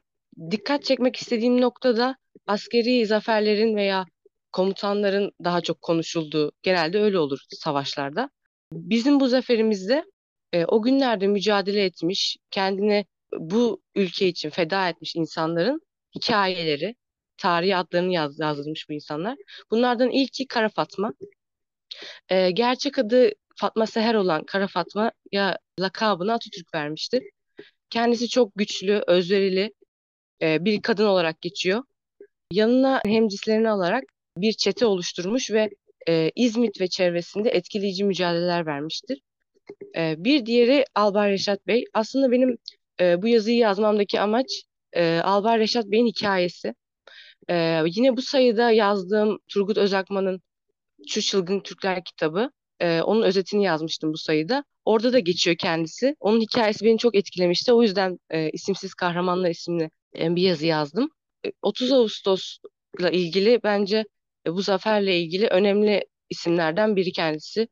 Dikkat 0.50 0.84
çekmek 0.84 1.16
istediğim 1.16 1.60
noktada 1.60 2.16
askeri 2.46 3.06
zaferlerin 3.06 3.76
veya 3.76 4.06
komutanların 4.52 5.32
daha 5.44 5.60
çok 5.60 5.82
konuşulduğu 5.82 6.52
genelde 6.62 7.00
öyle 7.00 7.18
olur 7.18 7.40
savaşlarda. 7.50 8.30
Bizim 8.72 9.20
bu 9.20 9.28
zaferimizde 9.28 10.04
e, 10.52 10.64
o 10.64 10.82
günlerde 10.82 11.26
mücadele 11.26 11.84
etmiş, 11.84 12.36
kendine 12.50 13.04
bu 13.32 13.82
ülke 13.94 14.28
için 14.28 14.50
feda 14.50 14.88
etmiş 14.88 15.16
insanların 15.16 15.80
hikayeleri, 16.14 16.94
tarihi 17.36 17.76
adlarını 17.76 18.12
yaz, 18.12 18.38
yazdırmış 18.40 18.88
bu 18.88 18.92
insanlar. 18.92 19.38
Bunlardan 19.70 20.10
ilki 20.10 20.46
Kara 20.46 20.68
Fatma. 20.68 21.12
E, 22.28 22.50
gerçek 22.50 22.98
adı 22.98 23.30
Fatma 23.56 23.86
Seher 23.86 24.14
olan 24.14 24.44
Kara 24.44 24.66
Fatma 24.66 25.12
ya 25.32 25.58
lakabını 25.80 26.32
Atatürk 26.32 26.74
vermiştir. 26.74 27.22
Kendisi 27.90 28.28
çok 28.28 28.52
güçlü, 28.56 29.02
özverili 29.06 29.72
e, 30.42 30.64
bir 30.64 30.82
kadın 30.82 31.06
olarak 31.06 31.40
geçiyor. 31.40 31.82
Yanına 32.52 33.00
hemcislerini 33.06 33.70
alarak 33.70 34.04
bir 34.36 34.52
çete 34.52 34.86
oluşturmuş 34.86 35.50
ve 35.50 35.70
e, 36.08 36.30
İzmit 36.36 36.80
ve 36.80 36.88
çevresinde 36.88 37.50
etkileyici 37.50 38.04
mücadeleler 38.04 38.66
vermiştir. 38.66 39.20
E, 39.96 40.14
bir 40.18 40.46
diğeri 40.46 40.84
Albay 40.94 41.30
Reşat 41.30 41.66
Bey. 41.66 41.84
Aslında 41.94 42.30
benim 42.30 42.58
e, 43.00 43.22
bu 43.22 43.28
yazıyı 43.28 43.56
yazmamdaki 43.58 44.20
amaç 44.20 44.46
e, 44.92 45.20
Albay 45.24 45.58
Reşat 45.58 45.86
Bey'in 45.86 46.06
hikayesi. 46.06 46.74
E, 47.48 47.82
yine 47.86 48.16
bu 48.16 48.22
sayıda 48.22 48.70
yazdığım 48.70 49.38
Turgut 49.48 49.78
Özakman'ın 49.78 50.40
Şu 51.06 51.22
Çılgın 51.22 51.60
Türkler 51.60 52.04
kitabı 52.04 52.50
Ee, 52.80 53.02
onun 53.02 53.22
özetini 53.22 53.64
yazmıştım 53.64 54.12
bu 54.12 54.18
sayıda. 54.18 54.64
Orada 54.84 55.12
da 55.12 55.18
geçiyor 55.18 55.56
kendisi. 55.56 56.16
Onun 56.20 56.40
hikayesi 56.40 56.84
beni 56.84 56.98
çok 56.98 57.14
etkilemişti. 57.14 57.72
O 57.72 57.82
yüzden 57.82 58.18
e, 58.30 58.50
isimsiz 58.50 58.94
kahramanlar 58.94 59.50
isimli 59.50 59.90
e, 60.18 60.36
bir 60.36 60.42
yazı 60.42 60.66
yazdım. 60.66 61.08
E, 61.46 61.52
30 61.62 61.92
Ağustos'la 61.92 63.10
ilgili 63.10 63.60
bence 63.64 64.04
e, 64.46 64.52
bu 64.52 64.62
zaferle 64.62 65.20
ilgili 65.20 65.46
önemli 65.46 66.04
isimlerden 66.30 66.96
biri 66.96 67.12
kendisi. 67.12 67.68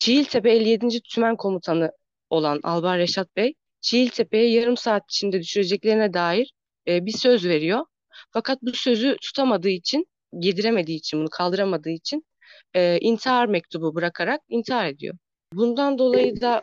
Çiğiltepe 0.00 0.50
57. 0.52 1.00
Tümen 1.00 1.36
Komutanı 1.36 1.90
olan 2.30 2.60
Albay 2.62 2.98
Reşat 2.98 3.36
Bey, 3.36 3.54
Çiğiltepe'ye 3.80 4.50
yarım 4.50 4.76
saat 4.76 5.02
içinde 5.10 5.40
düşüreceklerine 5.40 6.14
dair 6.14 6.52
e, 6.88 7.06
bir 7.06 7.12
söz 7.12 7.44
veriyor. 7.44 7.84
Fakat 8.30 8.62
bu 8.62 8.72
sözü 8.72 9.16
tutamadığı 9.22 9.68
için, 9.68 10.06
yediremediği 10.32 10.98
için, 10.98 11.20
bunu 11.20 11.28
kaldıramadığı 11.30 11.90
için 11.90 12.24
e, 12.74 12.98
intihar 13.00 13.46
mektubu 13.46 13.94
bırakarak 13.94 14.40
intihar 14.48 14.86
ediyor. 14.86 15.14
Bundan 15.52 15.98
dolayı 15.98 16.40
da 16.40 16.62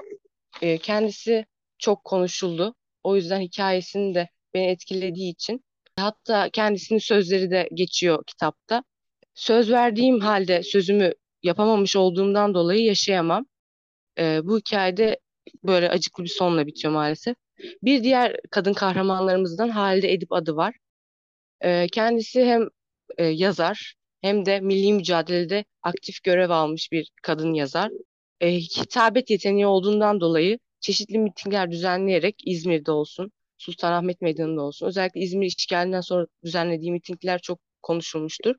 e, 0.61 0.77
kendisi 0.77 1.45
çok 1.77 2.03
konuşuldu. 2.03 2.75
O 3.03 3.15
yüzden 3.15 3.41
hikayesini 3.41 4.15
de 4.15 4.29
beni 4.53 4.67
etkilediği 4.67 5.31
için 5.31 5.63
hatta 5.99 6.49
kendisinin 6.49 6.99
sözleri 6.99 7.51
de 7.51 7.69
geçiyor 7.73 8.23
kitapta. 8.27 8.83
Söz 9.33 9.71
verdiğim 9.71 10.19
halde 10.19 10.63
sözümü 10.63 11.13
yapamamış 11.43 11.95
olduğumdan 11.95 12.53
dolayı 12.53 12.83
yaşayamam. 12.83 13.45
E, 14.19 14.39
bu 14.43 14.57
hikayede 14.57 15.19
böyle 15.63 15.89
acıklı 15.89 16.23
bir 16.23 16.29
sonla 16.29 16.67
bitiyor 16.67 16.93
maalesef. 16.93 17.35
Bir 17.83 18.03
diğer 18.03 18.35
kadın 18.51 18.73
kahramanlarımızdan 18.73 19.69
Halide 19.69 20.13
Edip 20.13 20.31
adı 20.31 20.55
var. 20.55 20.75
E, 21.61 21.87
kendisi 21.87 22.45
hem 22.45 22.67
e, 23.17 23.25
yazar 23.25 23.95
hem 24.21 24.45
de 24.45 24.59
milli 24.59 24.93
mücadelede 24.93 25.65
aktif 25.83 26.23
görev 26.23 26.49
almış 26.49 26.91
bir 26.91 27.11
kadın 27.23 27.53
yazar. 27.53 27.91
E, 28.41 28.55
hitabet 28.57 29.29
yeteneği 29.29 29.67
olduğundan 29.67 30.21
dolayı 30.21 30.59
çeşitli 30.79 31.19
mitingler 31.19 31.71
düzenleyerek 31.71 32.35
İzmir'de 32.45 32.91
olsun, 32.91 33.31
Sultanahmet 33.57 34.21
Meydanı'nda 34.21 34.61
olsun, 34.61 34.87
özellikle 34.87 35.21
İzmir 35.21 35.47
işgalinden 35.47 36.01
sonra 36.01 36.27
düzenlediği 36.43 36.91
mitingler 36.91 37.39
çok 37.39 37.59
konuşulmuştur. 37.81 38.55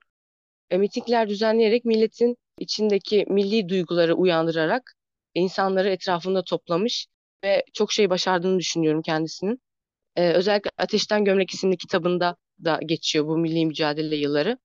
E, 0.71 0.79
mitingler 0.79 1.29
düzenleyerek 1.29 1.85
milletin 1.85 2.37
içindeki 2.59 3.25
milli 3.29 3.69
duyguları 3.69 4.15
uyandırarak 4.15 4.95
insanları 5.35 5.89
etrafında 5.89 6.45
toplamış 6.45 7.07
ve 7.45 7.65
çok 7.75 7.93
şey 7.93 8.11
başardığını 8.11 8.59
düşünüyorum 8.59 9.03
kendisinin. 9.03 9.61
E, 10.17 10.33
özellikle 10.33 10.71
Ateşten 10.79 11.25
Gömlek 11.25 11.51
isimli 11.51 11.77
kitabında 11.77 12.37
da 12.65 12.81
geçiyor 12.87 13.27
bu 13.27 13.39
milli 13.39 13.67
mücadele 13.67 14.17
yılları. 14.17 14.59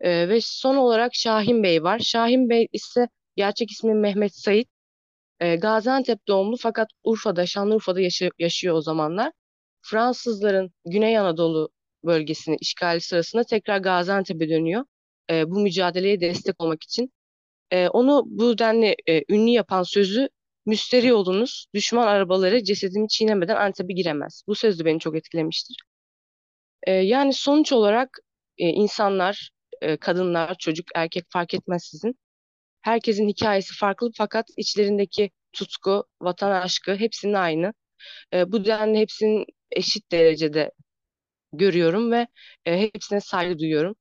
E, 0.00 0.28
ve 0.28 0.38
son 0.42 0.76
olarak 0.76 1.14
Şahin 1.14 1.62
Bey 1.62 1.82
var. 1.82 1.98
Şahin 1.98 2.50
Bey 2.50 2.68
ise 2.72 3.08
gerçek 3.36 3.70
ismi 3.70 3.94
Mehmet 3.94 4.34
Sait. 4.36 4.68
E, 5.40 5.56
Gaziantep 5.56 6.28
doğumlu 6.28 6.56
fakat 6.56 6.88
Urfa'da, 7.04 7.46
Şanlıurfa'da 7.46 8.00
yaşa- 8.00 8.30
yaşıyor 8.38 8.74
o 8.76 8.80
zamanlar. 8.80 9.32
Fransızların 9.82 10.72
Güney 10.86 11.18
Anadolu 11.18 11.70
bölgesini 12.04 12.56
işgali 12.60 13.00
sırasında 13.00 13.44
tekrar 13.44 13.78
Gaziantep'e 13.78 14.48
dönüyor. 14.48 14.84
E, 15.30 15.50
bu 15.50 15.60
mücadeleye 15.60 16.20
destek 16.20 16.62
olmak 16.62 16.82
için. 16.82 17.12
E, 17.70 17.88
onu 17.88 18.22
bu 18.26 18.58
denli 18.58 18.96
e, 19.08 19.22
ünlü 19.28 19.50
yapan 19.50 19.82
sözü 19.82 20.28
müsterih 20.66 21.12
olunuz, 21.12 21.66
düşman 21.74 22.06
arabaları 22.06 22.64
cesedimi 22.64 23.08
çiğnemeden 23.08 23.56
Antep'e 23.56 23.92
giremez. 23.94 24.42
Bu 24.48 24.54
söz 24.54 24.80
de 24.80 24.84
beni 24.84 25.00
çok 25.00 25.16
etkilemiştir. 25.16 25.76
E, 26.86 26.92
yani 26.92 27.32
sonuç 27.34 27.72
olarak 27.72 28.18
e, 28.58 28.68
insanlar, 28.68 29.50
kadınlar, 30.00 30.54
çocuk, 30.58 30.86
erkek 30.94 31.24
fark 31.30 31.54
etmez 31.54 31.84
sizin. 31.84 32.18
Herkesin 32.80 33.28
hikayesi 33.28 33.74
farklı 33.74 34.10
fakat 34.18 34.46
içlerindeki 34.56 35.30
tutku, 35.52 36.04
vatan 36.22 36.50
aşkı 36.50 36.96
hepsinin 36.96 37.34
aynı. 37.34 37.74
E, 38.34 38.52
bu 38.52 38.64
denli 38.64 38.98
hepsinin 38.98 39.46
eşit 39.70 40.12
derecede 40.12 40.72
görüyorum 41.52 42.12
ve 42.12 42.26
e, 42.66 42.80
hepsine 42.80 43.20
saygı 43.20 43.58
duyuyorum 43.58 43.96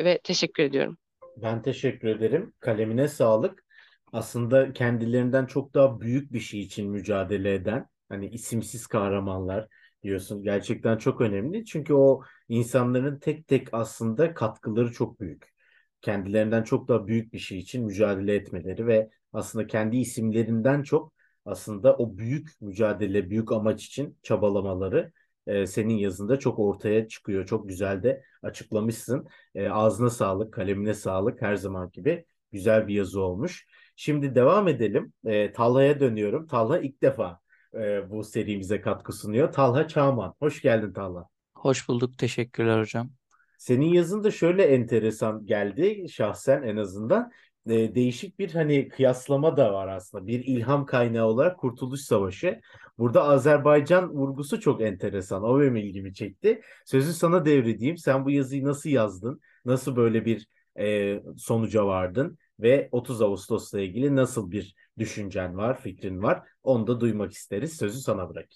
ve 0.00 0.20
teşekkür 0.24 0.62
ediyorum. 0.62 0.98
Ben 1.36 1.62
teşekkür 1.62 2.08
ederim. 2.08 2.52
Kalemine 2.60 3.08
sağlık. 3.08 3.64
Aslında 4.12 4.72
kendilerinden 4.72 5.46
çok 5.46 5.74
daha 5.74 6.00
büyük 6.00 6.32
bir 6.32 6.40
şey 6.40 6.60
için 6.60 6.90
mücadele 6.90 7.54
eden, 7.54 7.86
hani 8.08 8.28
isimsiz 8.28 8.86
kahramanlar 8.86 9.68
diyorsun. 10.02 10.42
Gerçekten 10.42 10.98
çok 10.98 11.20
önemli. 11.20 11.64
Çünkü 11.64 11.94
o 11.94 12.22
insanların 12.48 13.18
tek 13.18 13.48
tek 13.48 13.68
aslında 13.74 14.34
katkıları 14.34 14.92
çok 14.92 15.20
büyük. 15.20 15.54
Kendilerinden 16.00 16.62
çok 16.62 16.88
daha 16.88 17.06
büyük 17.06 17.32
bir 17.32 17.38
şey 17.38 17.58
için 17.58 17.84
mücadele 17.84 18.34
etmeleri 18.34 18.86
ve 18.86 19.10
aslında 19.32 19.66
kendi 19.66 19.96
isimlerinden 19.96 20.82
çok 20.82 21.12
aslında 21.44 21.96
o 21.96 22.16
büyük 22.18 22.50
mücadele, 22.60 23.30
büyük 23.30 23.52
amaç 23.52 23.84
için 23.84 24.18
çabalamaları 24.22 25.12
e, 25.46 25.66
senin 25.66 25.94
yazında 25.94 26.38
çok 26.38 26.58
ortaya 26.58 27.08
çıkıyor. 27.08 27.46
Çok 27.46 27.68
güzel 27.68 28.02
de 28.02 28.22
açıklamışsın. 28.42 29.26
E, 29.54 29.68
ağzına 29.68 30.10
sağlık, 30.10 30.52
kalemine 30.54 30.94
sağlık 30.94 31.42
her 31.42 31.56
zaman 31.56 31.90
gibi 31.92 32.24
güzel 32.52 32.88
bir 32.88 32.94
yazı 32.94 33.20
olmuş. 33.20 33.66
Şimdi 33.96 34.34
devam 34.34 34.68
edelim. 34.68 35.12
E, 35.26 35.52
Talha'ya 35.52 36.00
dönüyorum. 36.00 36.46
Talha 36.46 36.78
ilk 36.78 37.02
defa 37.02 37.40
e, 37.74 38.10
bu 38.10 38.24
serimize 38.24 38.80
katkı 38.80 39.12
sunuyor. 39.12 39.52
Talha 39.52 39.88
Çağman. 39.88 40.34
Hoş 40.40 40.62
geldin 40.62 40.92
Talha. 40.92 41.33
Hoş 41.64 41.88
bulduk. 41.88 42.18
Teşekkürler 42.18 42.80
hocam. 42.80 43.10
Senin 43.58 43.86
yazın 43.86 44.24
da 44.24 44.30
şöyle 44.30 44.62
enteresan 44.62 45.46
geldi 45.46 46.06
şahsen 46.08 46.62
en 46.62 46.76
azından. 46.76 47.30
E, 47.66 47.94
değişik 47.94 48.38
bir 48.38 48.52
hani 48.52 48.88
kıyaslama 48.88 49.56
da 49.56 49.72
var 49.72 49.88
aslında. 49.88 50.26
Bir 50.26 50.44
ilham 50.44 50.86
kaynağı 50.86 51.26
olarak 51.26 51.58
Kurtuluş 51.58 52.00
Savaşı. 52.00 52.60
Burada 52.98 53.24
Azerbaycan 53.24 54.10
vurgusu 54.10 54.60
çok 54.60 54.82
enteresan. 54.82 55.42
O 55.42 55.60
benim 55.60 55.76
ilgimi 55.76 56.14
çekti. 56.14 56.60
Sözü 56.86 57.12
sana 57.12 57.44
devredeyim. 57.44 57.96
Sen 57.96 58.24
bu 58.24 58.30
yazıyı 58.30 58.64
nasıl 58.64 58.90
yazdın? 58.90 59.40
Nasıl 59.64 59.96
böyle 59.96 60.24
bir 60.24 60.48
e, 60.78 61.20
sonuca 61.36 61.86
vardın? 61.86 62.38
Ve 62.60 62.88
30 62.92 63.22
Ağustos'la 63.22 63.80
ilgili 63.80 64.16
nasıl 64.16 64.50
bir 64.50 64.74
düşüncen 64.98 65.56
var, 65.56 65.80
fikrin 65.80 66.22
var? 66.22 66.42
Onu 66.62 66.86
da 66.86 67.00
duymak 67.00 67.32
isteriz. 67.32 67.76
Sözü 67.76 67.98
sana 67.98 68.28
bırak. 68.28 68.48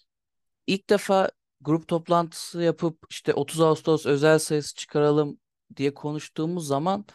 İlk 0.67 0.91
defa 0.91 1.31
grup 1.61 1.89
toplantısı 1.89 2.63
yapıp 2.63 2.99
işte 3.11 3.35
30 3.35 3.61
Ağustos 3.61 4.07
özel 4.07 4.39
sayısı 4.39 4.75
çıkaralım 4.75 5.39
diye 5.77 5.95
konuştuğumuz 5.95 6.67
zaman 6.67 7.07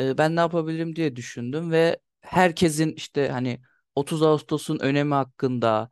e, 0.00 0.18
ben 0.18 0.36
ne 0.36 0.40
yapabilirim 0.40 0.96
diye 0.96 1.16
düşündüm 1.16 1.70
ve 1.70 2.00
herkesin 2.20 2.92
işte 2.92 3.28
hani 3.28 3.60
30 3.94 4.22
Ağustos'un 4.22 4.78
önemi 4.78 5.14
hakkında 5.14 5.90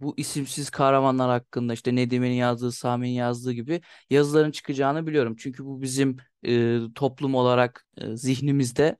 bu 0.00 0.14
isimsiz 0.16 0.70
kahramanlar 0.70 1.30
hakkında 1.30 1.72
işte 1.74 1.96
Nedime'nin 1.96 2.34
yazdığı, 2.34 2.72
Sami'nin 2.72 3.12
yazdığı 3.12 3.52
gibi 3.52 3.80
yazıların 4.10 4.50
çıkacağını 4.50 5.06
biliyorum. 5.06 5.36
Çünkü 5.38 5.64
bu 5.64 5.82
bizim 5.82 6.16
e, 6.46 6.78
toplum 6.94 7.34
olarak 7.34 7.86
e, 7.96 8.16
zihnimizde 8.16 8.96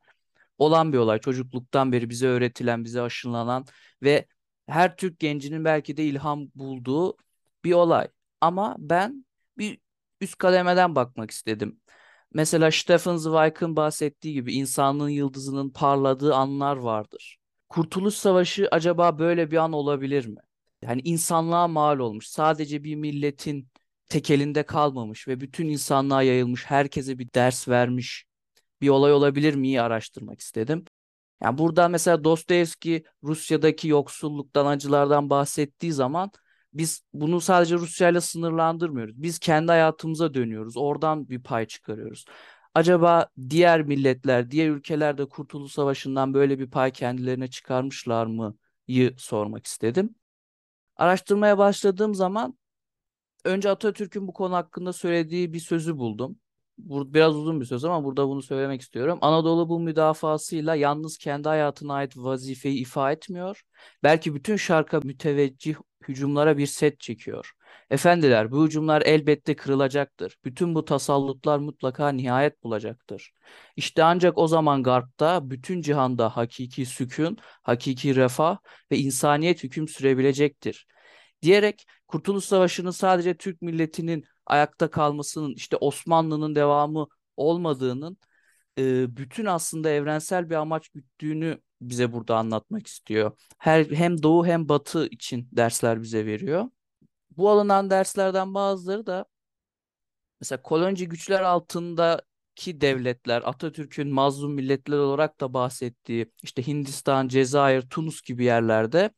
olan 0.58 0.92
bir 0.92 0.98
olay. 0.98 1.18
Çocukluktan 1.20 1.92
beri 1.92 2.10
bize 2.10 2.26
öğretilen, 2.26 2.84
bize 2.84 3.02
aşılanan 3.02 3.66
ve 4.02 4.26
her 4.66 4.96
Türk 4.96 5.18
gencinin 5.20 5.64
belki 5.64 5.96
de 5.96 6.04
ilham 6.04 6.48
bulduğu 6.54 7.16
bir 7.64 7.72
olay. 7.72 8.08
Ama 8.40 8.76
ben 8.78 9.24
bir 9.58 9.78
üst 10.20 10.38
kademeden 10.38 10.94
bakmak 10.94 11.30
istedim. 11.30 11.80
Mesela 12.32 12.70
Stefan 12.70 13.16
Zweig'ın 13.16 13.76
bahsettiği 13.76 14.34
gibi 14.34 14.54
insanlığın 14.54 15.08
yıldızının 15.08 15.70
parladığı 15.70 16.34
anlar 16.34 16.76
vardır. 16.76 17.38
Kurtuluş 17.68 18.14
Savaşı 18.14 18.68
acaba 18.70 19.18
böyle 19.18 19.50
bir 19.50 19.56
an 19.56 19.72
olabilir 19.72 20.26
mi? 20.26 20.40
Yani 20.82 21.00
insanlığa 21.04 21.68
mal 21.68 21.98
olmuş. 21.98 22.26
Sadece 22.26 22.84
bir 22.84 22.94
milletin 22.94 23.68
tekelinde 24.08 24.62
kalmamış 24.62 25.28
ve 25.28 25.40
bütün 25.40 25.68
insanlığa 25.68 26.22
yayılmış, 26.22 26.64
herkese 26.64 27.18
bir 27.18 27.28
ders 27.34 27.68
vermiş 27.68 28.24
bir 28.80 28.88
olay 28.88 29.12
olabilir 29.12 29.54
miyi 29.54 29.82
araştırmak 29.82 30.40
istedim. 30.40 30.84
Yani 31.42 31.58
burada 31.58 31.88
mesela 31.88 32.24
Dostoyevski 32.24 33.04
Rusya'daki 33.22 33.88
yoksulluktan, 33.88 34.66
acılardan 34.66 35.30
bahsettiği 35.30 35.92
zaman 35.92 36.30
biz 36.72 37.04
bunu 37.12 37.40
sadece 37.40 37.74
Rusya 37.76 38.08
ile 38.08 38.20
sınırlandırmıyoruz. 38.20 39.22
Biz 39.22 39.38
kendi 39.38 39.72
hayatımıza 39.72 40.34
dönüyoruz. 40.34 40.76
Oradan 40.76 41.28
bir 41.28 41.42
pay 41.42 41.66
çıkarıyoruz. 41.66 42.24
Acaba 42.74 43.28
diğer 43.50 43.82
milletler, 43.82 44.50
diğer 44.50 44.70
ülkeler 44.70 45.18
de 45.18 45.28
Kurtuluş 45.28 45.72
Savaşı'ndan 45.72 46.34
böyle 46.34 46.58
bir 46.58 46.70
pay 46.70 46.92
kendilerine 46.92 47.48
çıkarmışlar 47.48 48.26
mı?'yı 48.26 49.14
sormak 49.18 49.66
istedim. 49.66 50.14
Araştırmaya 50.96 51.58
başladığım 51.58 52.14
zaman 52.14 52.58
önce 53.44 53.70
Atatürk'ün 53.70 54.28
bu 54.28 54.32
konu 54.32 54.54
hakkında 54.54 54.92
söylediği 54.92 55.52
bir 55.52 55.60
sözü 55.60 55.96
buldum. 55.96 56.38
Bu 56.78 57.14
biraz 57.14 57.36
uzun 57.36 57.60
bir 57.60 57.66
söz 57.66 57.84
ama 57.84 58.04
burada 58.04 58.28
bunu 58.28 58.42
söylemek 58.42 58.80
istiyorum. 58.80 59.18
Anadolu 59.20 59.68
bu 59.68 59.80
müdafasıyla 59.80 60.74
yalnız 60.74 61.18
kendi 61.18 61.48
hayatına 61.48 61.94
ait 61.94 62.16
vazifeyi 62.16 62.80
ifa 62.80 63.12
etmiyor. 63.12 63.62
Belki 64.02 64.34
bütün 64.34 64.56
şarka 64.56 65.00
müteveccih 65.00 65.76
hücumlara 66.08 66.58
bir 66.58 66.66
set 66.66 67.00
çekiyor. 67.00 67.52
Efendiler, 67.90 68.50
bu 68.50 68.66
hücumlar 68.66 69.02
elbette 69.02 69.56
kırılacaktır. 69.56 70.36
Bütün 70.44 70.74
bu 70.74 70.84
tasallutlar 70.84 71.58
mutlaka 71.58 72.08
nihayet 72.08 72.62
bulacaktır. 72.62 73.32
İşte 73.76 74.02
ancak 74.02 74.38
o 74.38 74.48
zaman 74.48 74.82
Garp'ta, 74.82 75.50
bütün 75.50 75.82
cihanda 75.82 76.36
hakiki 76.36 76.86
sükun, 76.86 77.36
hakiki 77.62 78.16
refah 78.16 78.58
ve 78.92 78.98
insaniyet 78.98 79.64
hüküm 79.64 79.88
sürebilecektir. 79.88 80.86
Diyerek 81.42 81.86
Kurtuluş 82.08 82.44
Savaşı'nın 82.44 82.90
sadece 82.90 83.36
Türk 83.36 83.62
milletinin 83.62 84.24
ayakta 84.46 84.90
kalmasının, 84.90 85.54
işte 85.54 85.76
Osmanlı'nın 85.76 86.54
devamı 86.54 87.06
olmadığının 87.36 88.18
bütün 89.16 89.44
aslında 89.44 89.90
evrensel 89.90 90.50
bir 90.50 90.54
amaç 90.54 90.88
güttüğünü 90.88 91.60
bize 91.80 92.12
burada 92.12 92.36
anlatmak 92.36 92.86
istiyor. 92.86 93.32
Her 93.58 93.84
hem 93.84 94.22
doğu 94.22 94.46
hem 94.46 94.68
batı 94.68 95.06
için 95.06 95.48
dersler 95.52 96.02
bize 96.02 96.26
veriyor. 96.26 96.64
Bu 97.36 97.50
alınan 97.50 97.90
derslerden 97.90 98.54
bazıları 98.54 99.06
da 99.06 99.24
mesela 100.40 100.62
kolonci 100.62 101.08
güçler 101.08 101.40
altındaki 101.40 102.80
devletler, 102.80 103.42
Atatürk'ün 103.44 104.08
mazlum 104.08 104.52
milletler 104.54 104.98
olarak 104.98 105.40
da 105.40 105.54
bahsettiği 105.54 106.32
işte 106.42 106.66
Hindistan, 106.66 107.28
Cezayir, 107.28 107.82
Tunus 107.82 108.22
gibi 108.22 108.44
yerlerde 108.44 109.10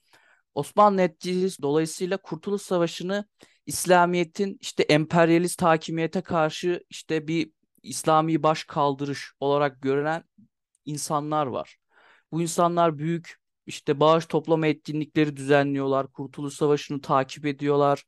Osmanlı 0.55 1.03
etkisi 1.03 1.63
dolayısıyla 1.63 2.17
Kurtuluş 2.17 2.63
Savaşı'nı 2.63 3.25
İslamiyet'in 3.67 4.59
işte 4.61 4.83
emperyalist 4.83 5.63
hakimiyete 5.63 6.21
karşı 6.21 6.85
işte 6.91 7.29
bir 7.29 7.53
İslami 7.83 8.43
baş 8.43 8.65
kaldırış 8.65 9.33
olarak 9.41 9.83
görülen 9.83 10.25
insanlar 10.85 11.47
var. 11.47 11.80
Bu 12.33 12.43
insanlar 12.43 12.99
büyük 12.99 13.37
işte 13.67 14.01
bağış 14.01 14.27
toplama 14.27 14.67
etkinlikleri 14.67 15.37
düzenliyorlar. 15.37 16.07
Kurtuluş 16.13 16.55
Savaşı'nı 16.55 17.01
takip 17.01 17.47
ediyorlar. 17.47 18.05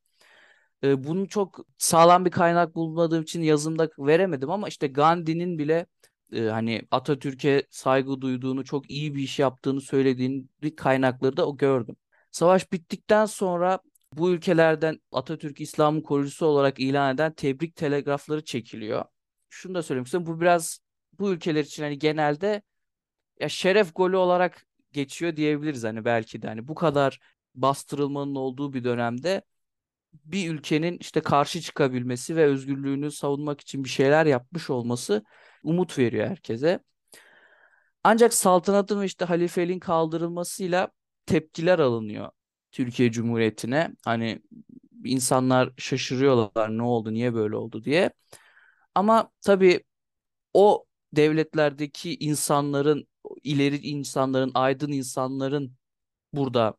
Ee, 0.85 1.05
bunu 1.05 1.29
çok 1.29 1.61
sağlam 1.79 2.25
bir 2.25 2.31
kaynak 2.31 2.75
bulmadığım 2.75 3.23
için 3.23 3.43
yazımda 3.43 3.91
veremedim 3.99 4.51
ama 4.51 4.69
işte 4.69 4.87
Gandhi'nin 4.87 5.59
bile 5.59 5.87
e, 6.33 6.43
hani 6.43 6.83
Atatürk'e 6.91 7.63
saygı 7.71 8.21
duyduğunu, 8.21 8.65
çok 8.65 8.91
iyi 8.91 9.15
bir 9.15 9.23
iş 9.23 9.39
yaptığını 9.39 9.81
söylediğini 9.81 10.47
kaynakları 10.77 11.37
da 11.37 11.49
o 11.49 11.57
gördüm. 11.57 11.97
Savaş 12.31 12.73
bittikten 12.73 13.27
sonra 13.27 13.79
bu 14.13 14.31
ülkelerden 14.31 15.01
Atatürk 15.13 15.61
İslam'ın 15.61 16.01
koruyucusu 16.01 16.47
olarak 16.47 16.81
ilan 16.81 17.15
eden 17.15 17.33
tebrik 17.33 17.77
telegrafları 17.77 18.45
çekiliyor. 18.45 19.05
Şunu 19.49 19.75
da 19.75 19.83
söylemek 19.83 20.07
istiyorum. 20.07 20.35
Bu 20.37 20.41
biraz 20.41 20.79
bu 21.19 21.33
ülkeler 21.33 21.65
için 21.65 21.83
hani 21.83 21.99
genelde 21.99 22.63
ya 23.43 23.49
şeref 23.49 23.95
golü 23.95 24.17
olarak 24.17 24.67
geçiyor 24.93 25.37
diyebiliriz 25.37 25.85
hani 25.85 26.05
belki 26.05 26.43
de 26.43 26.49
hani 26.49 26.69
bu 26.69 26.75
kadar 26.75 27.21
bastırılmanın 27.55 28.35
olduğu 28.35 28.73
bir 28.73 28.85
dönemde 28.85 29.43
bir 30.13 30.51
ülkenin 30.51 30.99
işte 31.01 31.21
karşı 31.21 31.61
çıkabilmesi 31.61 32.37
ve 32.37 32.45
özgürlüğünü 32.45 33.11
savunmak 33.11 33.61
için 33.61 33.85
bir 33.85 33.89
şeyler 33.89 34.27
yapmış 34.27 34.71
olması 34.71 35.25
umut 35.65 35.99
veriyor 35.99 36.29
herkese. 36.29 36.81
Ancak 38.05 38.35
saltanatın 38.35 39.01
ve 39.01 39.05
işte 39.07 39.25
halifeliğin 39.25 39.79
kaldırılmasıyla 39.81 40.89
tepkiler 41.27 41.79
alınıyor 41.79 42.31
Türkiye 42.73 43.13
Cumhuriyeti'ne. 43.13 43.91
Hani 44.05 44.43
insanlar 45.05 45.71
şaşırıyorlar 45.77 46.79
ne 46.79 46.83
oldu, 46.83 47.15
niye 47.15 47.35
böyle 47.35 47.57
oldu 47.57 47.85
diye. 47.85 48.11
Ama 48.95 49.31
tabii 49.41 49.85
o 50.55 50.87
devletlerdeki 51.13 52.17
insanların, 52.17 53.09
ileri 53.45 53.77
insanların, 53.77 54.51
aydın 54.55 54.93
insanların 54.93 55.77
burada 56.35 56.77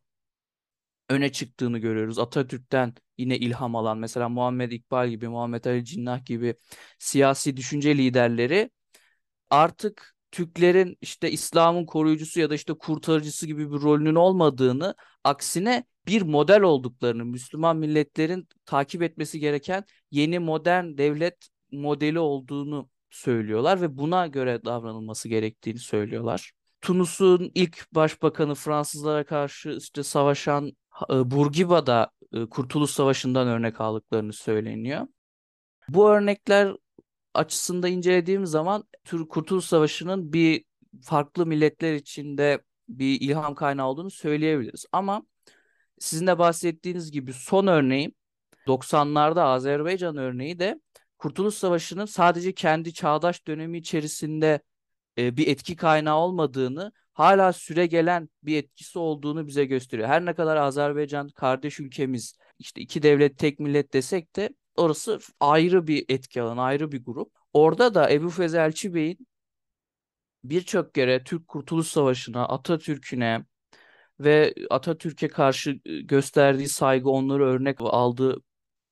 öne 1.10 1.32
çıktığını 1.32 1.77
görüyoruz. 1.77 2.20
Atatürk'ten 2.20 2.93
yine 3.17 3.38
ilham 3.38 3.76
alan 3.76 3.97
mesela 3.97 4.30
Muhammed 4.30 4.71
İkbal 4.71 5.10
gibi, 5.10 5.28
Muhammed 5.28 5.65
Ali 5.65 5.86
Cinnah 5.86 6.26
gibi 6.26 6.56
siyasi 6.99 7.58
düşünce 7.58 7.97
liderleri 7.97 8.69
artık 9.49 10.15
Türklerin 10.32 10.97
işte 11.02 11.32
İslam'ın 11.32 11.86
koruyucusu 11.86 12.39
ya 12.39 12.49
da 12.49 12.56
işte 12.56 12.73
kurtarıcısı 12.73 13.47
gibi 13.47 13.71
bir 13.71 13.82
rolünün 13.82 14.15
olmadığını, 14.15 14.95
aksine 15.23 15.84
bir 16.08 16.21
model 16.21 16.62
olduklarını, 16.62 17.26
Müslüman 17.26 17.78
milletlerin 17.78 18.47
takip 18.65 19.02
etmesi 19.04 19.39
gereken 19.39 19.84
yeni 20.12 20.39
modern 20.39 20.97
devlet 20.97 21.47
modeli 21.71 22.19
olduğunu 22.19 22.89
söylüyorlar 23.13 23.82
ve 23.82 23.97
buna 23.97 24.28
göre 24.28 24.65
davranılması 24.65 25.30
gerektiğini 25.30 25.80
söylüyorlar. 25.80 26.52
Tunus'un 26.82 27.52
ilk 27.56 27.88
başbakanı 27.91 28.56
Fransızlara 28.56 29.26
karşı 29.26 29.78
işte 29.80 30.04
savaşan 30.04 30.71
e, 31.10 31.32
Bourguiba 31.32 31.88
da 31.88 32.12
e, 32.34 32.45
Kurtuluş 32.45 32.91
Savaşı'ndan 32.91 33.47
örnek 33.47 33.82
aldıklarını 33.82 34.34
söyleniyor. 34.34 35.08
Bu 35.89 36.10
örnekler 36.10 36.76
açısında 37.34 37.88
incelediğim 37.88 38.45
zaman 38.45 38.84
Kurtuluş 39.30 39.65
Savaşı'nın 39.65 40.34
bir 40.34 40.63
farklı 41.02 41.45
milletler 41.45 41.93
içinde 41.93 42.62
bir 42.89 43.21
ilham 43.21 43.56
kaynağı 43.56 43.88
olduğunu 43.88 44.12
söyleyebiliriz. 44.12 44.86
Ama 44.91 45.23
sizin 45.99 46.28
de 46.28 46.39
bahsettiğiniz 46.39 47.12
gibi 47.12 47.34
son 47.34 47.67
örneğim 47.67 48.12
90'larda 48.67 49.41
Azerbaycan 49.41 50.17
örneği 50.17 50.60
de 50.60 50.80
Kurtuluş 51.24 51.56
Savaşı'nın 51.56 52.06
sadece 52.06 52.54
kendi 52.54 52.94
çağdaş 52.94 53.48
dönemi 53.48 53.78
içerisinde 53.78 54.62
e, 55.18 55.38
bir 55.38 55.48
etki 55.48 55.76
kaynağı 55.76 56.18
olmadığını, 56.18 56.92
hala 57.14 57.54
süre 57.54 57.86
gelen 57.86 58.30
bir 58.44 58.58
etkisi 58.58 59.00
olduğunu 59.00 59.48
bize 59.48 59.66
gösteriyor. 59.66 60.08
Her 60.08 60.26
ne 60.26 60.34
kadar 60.34 60.58
Azerbaycan 60.58 61.30
kardeş 61.30 61.80
ülkemiz, 61.80 62.38
işte 62.60 62.82
iki 62.82 63.04
devlet 63.04 63.38
tek 63.38 63.60
millet 63.60 63.94
desek 63.94 64.36
de 64.36 64.50
orası 64.76 65.20
ayrı 65.40 65.88
bir 65.88 66.06
etki 66.10 66.42
alanı, 66.42 66.62
ayrı 66.62 66.92
bir 66.92 67.06
grup. 67.06 67.32
Orada 67.54 67.94
da 67.94 68.12
Ebu 68.12 68.30
Fez 68.30 68.56
Elçi 68.56 68.94
Bey'in 68.94 69.28
birçok 70.44 70.94
kere 70.94 71.24
Türk 71.24 71.48
Kurtuluş 71.48 71.88
Savaşı'na, 71.88 72.48
Atatürk'üne 72.48 73.46
ve 74.20 74.54
Atatürk'e 74.70 75.28
karşı 75.28 75.72
gösterdiği 75.86 76.70
saygı 76.70 77.10
onları 77.10 77.46
örnek 77.46 77.78
aldığı 77.82 78.42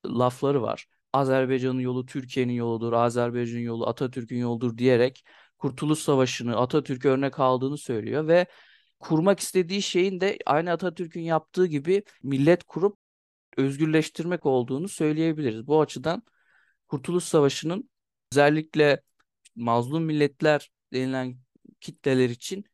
lafları 0.06 0.62
var. 0.62 0.88
Azerbaycan'ın 1.14 1.80
yolu 1.80 2.06
Türkiye'nin 2.06 2.54
yoludur, 2.54 2.94
Azerbaycan'ın 2.94 3.62
yolu 3.62 3.88
Atatürk'ün 3.88 4.38
yoludur 4.38 4.78
diyerek 4.78 5.24
Kurtuluş 5.58 6.00
Savaşı'nı 6.00 6.58
Atatürk'e 6.58 7.10
örnek 7.10 7.40
aldığını 7.40 7.78
söylüyor 7.78 8.28
ve 8.28 8.46
kurmak 9.00 9.40
istediği 9.40 9.82
şeyin 9.82 10.22
de 10.22 10.38
aynı 10.46 10.72
Atatürk'ün 10.72 11.22
yaptığı 11.22 11.66
gibi 11.66 12.04
millet 12.24 12.64
kurup 12.64 12.98
özgürleştirmek 13.58 14.46
olduğunu 14.46 14.88
söyleyebiliriz. 14.88 15.68
Bu 15.68 15.82
açıdan 15.82 16.24
Kurtuluş 16.88 17.24
Savaşı'nın 17.24 17.90
özellikle 18.34 19.02
mazlum 19.56 20.04
milletler 20.04 20.72
denilen 20.94 21.38
kitleler 21.80 22.30
için 22.30 22.66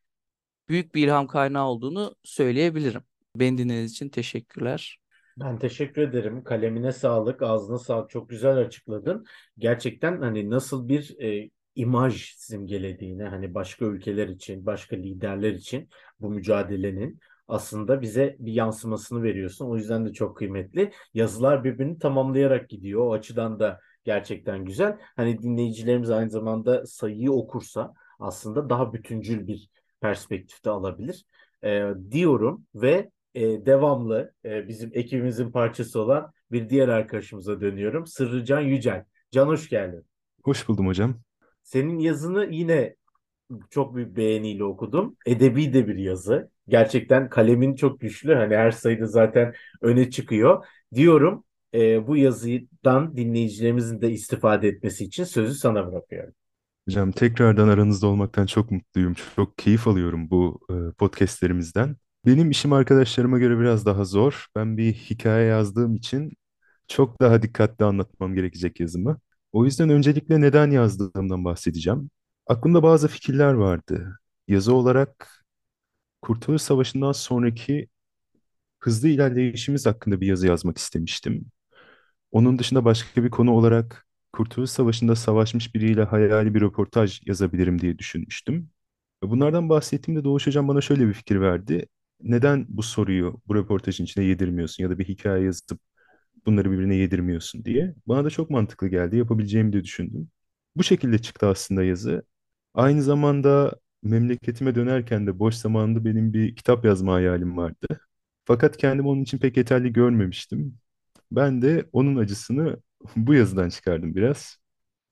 büyük 0.69 0.95
bir 0.95 1.03
ilham 1.03 1.27
kaynağı 1.27 1.67
olduğunu 1.67 2.15
söyleyebilirim. 2.23 3.03
Beni 3.35 3.57
dinlediğiniz 3.57 3.91
için 3.91 4.09
teşekkürler. 4.09 4.99
Ben 5.37 5.59
teşekkür 5.59 6.01
ederim. 6.01 6.43
Kalemine 6.43 6.91
sağlık, 6.91 7.41
ağzına 7.41 7.77
sağlık. 7.79 8.09
Çok 8.09 8.29
güzel 8.29 8.57
açıkladın. 8.57 9.25
Gerçekten 9.57 10.21
hani 10.21 10.49
nasıl 10.49 10.87
bir 10.89 11.15
e, 11.19 11.49
imaj 11.75 12.33
simgelediğini 12.35 13.23
hani 13.23 13.53
başka 13.53 13.85
ülkeler 13.85 14.27
için, 14.27 14.65
başka 14.65 14.95
liderler 14.95 15.53
için 15.53 15.89
bu 16.19 16.29
mücadelenin 16.29 17.19
aslında 17.47 18.01
bize 18.01 18.35
bir 18.39 18.53
yansımasını 18.53 19.23
veriyorsun. 19.23 19.69
O 19.69 19.77
yüzden 19.77 20.05
de 20.05 20.13
çok 20.13 20.37
kıymetli. 20.37 20.91
Yazılar 21.13 21.63
birbirini 21.63 21.99
tamamlayarak 21.99 22.69
gidiyor. 22.69 23.01
O 23.01 23.13
açıdan 23.13 23.59
da 23.59 23.79
gerçekten 24.03 24.65
güzel. 24.65 24.97
Hani 25.15 25.41
dinleyicilerimiz 25.41 26.09
aynı 26.09 26.29
zamanda 26.29 26.85
sayıyı 26.85 27.31
okursa 27.31 27.93
aslında 28.19 28.69
daha 28.69 28.93
bütüncül 28.93 29.47
bir 29.47 29.69
perspektifte 30.01 30.69
alabilir 30.69 31.25
e, 31.63 31.89
diyorum 32.11 32.65
ve 32.75 33.11
e, 33.37 33.65
devamlı 33.65 34.33
e, 34.45 34.67
bizim 34.67 34.91
ekibimizin 34.93 35.51
parçası 35.51 36.01
olan 36.01 36.31
bir 36.51 36.69
diğer 36.69 36.87
arkadaşımıza 36.87 37.61
dönüyorum. 37.61 38.07
Sırrıcan 38.07 38.61
Yücel. 38.61 39.05
Can 39.31 39.47
hoş 39.47 39.69
geldin. 39.69 40.05
Hoş 40.43 40.67
buldum 40.67 40.87
hocam. 40.87 41.19
Senin 41.63 41.99
yazını 41.99 42.47
yine 42.51 42.95
çok 43.69 43.95
büyük 43.95 44.17
beğeniyle 44.17 44.63
okudum. 44.63 45.15
Edebi 45.25 45.73
de 45.73 45.87
bir 45.87 45.95
yazı. 45.95 46.51
Gerçekten 46.67 47.29
kalemin 47.29 47.75
çok 47.75 47.99
güçlü. 47.99 48.33
Hani 48.35 48.55
her 48.55 48.71
sayıda 48.71 49.05
zaten 49.05 49.53
öne 49.81 50.09
çıkıyor. 50.09 50.65
Diyorum 50.93 51.43
e, 51.73 52.07
bu 52.07 52.17
yazıdan 52.17 53.17
dinleyicilerimizin 53.17 54.01
de 54.01 54.11
istifade 54.11 54.67
etmesi 54.67 55.03
için 55.03 55.23
sözü 55.23 55.53
sana 55.53 55.91
bırakıyorum. 55.91 56.33
Hocam 56.87 57.11
tekrardan 57.11 57.67
aranızda 57.67 58.07
olmaktan 58.07 58.45
çok 58.45 58.71
mutluyum. 58.71 59.15
Çok 59.35 59.57
keyif 59.57 59.87
alıyorum 59.87 60.29
bu 60.29 60.59
e, 60.69 60.91
podcastlerimizden. 60.91 61.95
Benim 62.25 62.51
işim 62.51 62.73
arkadaşlarıma 62.73 63.37
göre 63.39 63.59
biraz 63.59 63.85
daha 63.85 64.05
zor. 64.05 64.47
Ben 64.55 64.77
bir 64.77 64.93
hikaye 64.93 65.45
yazdığım 65.47 65.95
için 65.95 66.33
çok 66.87 67.21
daha 67.21 67.41
dikkatli 67.41 67.85
anlatmam 67.85 68.35
gerekecek 68.35 68.79
yazımı. 68.79 69.19
O 69.51 69.65
yüzden 69.65 69.89
öncelikle 69.89 70.41
neden 70.41 70.71
yazdığımdan 70.71 71.45
bahsedeceğim. 71.45 72.09
Aklımda 72.47 72.83
bazı 72.83 73.07
fikirler 73.07 73.53
vardı. 73.53 74.19
Yazı 74.47 74.73
olarak 74.73 75.43
Kurtuluş 76.21 76.61
Savaşı'ndan 76.61 77.11
sonraki 77.11 77.87
hızlı 78.79 79.09
ilerleyişimiz 79.09 79.85
hakkında 79.85 80.21
bir 80.21 80.27
yazı 80.27 80.47
yazmak 80.47 80.77
istemiştim. 80.77 81.45
Onun 82.31 82.59
dışında 82.59 82.85
başka 82.85 83.23
bir 83.23 83.29
konu 83.29 83.51
olarak 83.51 84.07
Kurtuluş 84.33 84.69
Savaşı'nda 84.69 85.15
savaşmış 85.15 85.75
biriyle 85.75 86.03
hayali 86.03 86.55
bir 86.55 86.61
röportaj 86.61 87.21
yazabilirim 87.27 87.81
diye 87.81 87.99
düşünmüştüm. 87.99 88.69
Bunlardan 89.23 89.69
bahsettiğimde 89.69 90.23
Doğuş 90.23 90.47
Hocam 90.47 90.67
bana 90.67 90.81
şöyle 90.81 91.07
bir 91.07 91.13
fikir 91.13 91.41
verdi. 91.41 91.87
Neden 92.21 92.65
bu 92.69 92.83
soruyu 92.83 93.41
bu 93.47 93.55
röportajın 93.55 94.03
içine 94.03 94.23
yedirmiyorsun 94.25 94.83
ya 94.83 94.89
da 94.89 94.99
bir 94.99 95.05
hikaye 95.07 95.43
yazıp 95.45 95.79
bunları 96.45 96.71
birbirine 96.71 96.95
yedirmiyorsun 96.95 97.65
diye. 97.65 97.95
Bana 98.07 98.25
da 98.25 98.29
çok 98.29 98.49
mantıklı 98.49 98.87
geldi. 98.87 99.17
Yapabileceğimi 99.17 99.73
de 99.73 99.83
düşündüm. 99.83 100.29
Bu 100.75 100.83
şekilde 100.83 101.17
çıktı 101.19 101.47
aslında 101.47 101.83
yazı. 101.83 102.23
Aynı 102.73 103.03
zamanda 103.03 103.75
memleketime 104.03 104.75
dönerken 104.75 105.27
de 105.27 105.39
boş 105.39 105.55
zamanında 105.55 106.05
benim 106.05 106.33
bir 106.33 106.55
kitap 106.55 106.85
yazma 106.85 107.13
hayalim 107.13 107.57
vardı. 107.57 107.87
Fakat 108.45 108.77
kendimi 108.77 109.07
onun 109.07 109.21
için 109.23 109.37
pek 109.39 109.57
yeterli 109.57 109.93
görmemiştim. 109.93 110.77
Ben 111.31 111.61
de 111.61 111.89
onun 111.93 112.15
acısını 112.17 112.77
bu 113.15 113.33
yazıdan 113.33 113.69
çıkardım 113.69 114.15
biraz. 114.15 114.57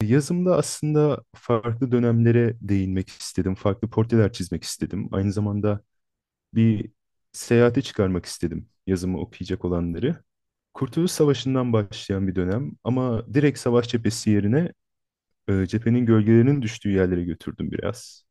Yazımda 0.04 0.58
aslında 0.58 1.24
farklı 1.36 1.92
dönemlere 1.92 2.58
değinmek 2.62 3.10
istedim. 3.10 3.56
Farklı 3.56 3.90
portreler 3.90 4.34
çizmek 4.34 4.64
istedim. 4.64 5.10
Aynı 5.12 5.34
zamanda 5.34 5.82
bir 6.54 6.92
seyahate 7.36 7.82
çıkarmak 7.82 8.26
istedim 8.26 8.70
yazımı 8.88 9.20
okuyacak 9.20 9.66
olanları. 9.66 10.24
Kurtuluş 10.74 11.12
Savaşı'ndan 11.12 11.74
başlayan 11.74 12.28
bir 12.28 12.36
dönem 12.36 12.72
ama 12.84 13.26
direkt 13.34 13.60
savaş 13.60 13.90
cephesi 13.90 14.30
yerine 14.30 14.74
e, 15.50 15.68
cephenin 15.68 16.06
gölgelerinin 16.06 16.62
düştüğü 16.62 16.92
yerlere 16.92 17.24
götürdüm 17.24 17.72
biraz. 17.72 18.26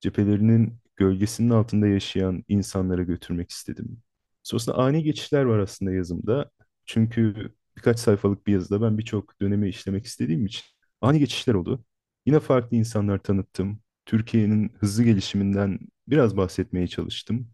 Cephelerinin 0.00 0.78
gölgesinin 0.96 1.50
altında 1.50 1.86
yaşayan 1.86 2.44
insanlara 2.48 3.02
götürmek 3.02 3.50
istedim. 3.50 4.02
Sonrasında 4.42 4.78
ani 4.78 5.02
geçişler 5.04 5.44
var 5.44 5.58
aslında 5.58 5.92
yazımda. 5.92 6.50
Çünkü 6.86 7.54
birkaç 7.76 7.98
sayfalık 7.98 8.46
bir 8.46 8.52
yazıda 8.52 8.82
ben 8.82 8.98
birçok 8.98 9.40
dönemi 9.40 9.68
işlemek 9.68 10.06
istediğim 10.06 10.46
için 10.46 10.64
ani 11.00 11.18
geçişler 11.18 11.54
oldu. 11.54 11.84
Yine 12.26 12.40
farklı 12.40 12.76
insanlar 12.76 13.18
tanıttım. 13.18 13.80
Türkiye'nin 14.06 14.72
hızlı 14.78 15.04
gelişiminden 15.04 15.78
biraz 16.08 16.36
bahsetmeye 16.36 16.86
çalıştım. 16.88 17.53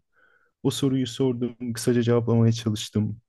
O 0.63 0.71
soruyu 0.71 1.07
sordum, 1.07 1.73
kısaca 1.73 2.01
cevaplamaya 2.01 2.51
çalıştım. 2.51 3.21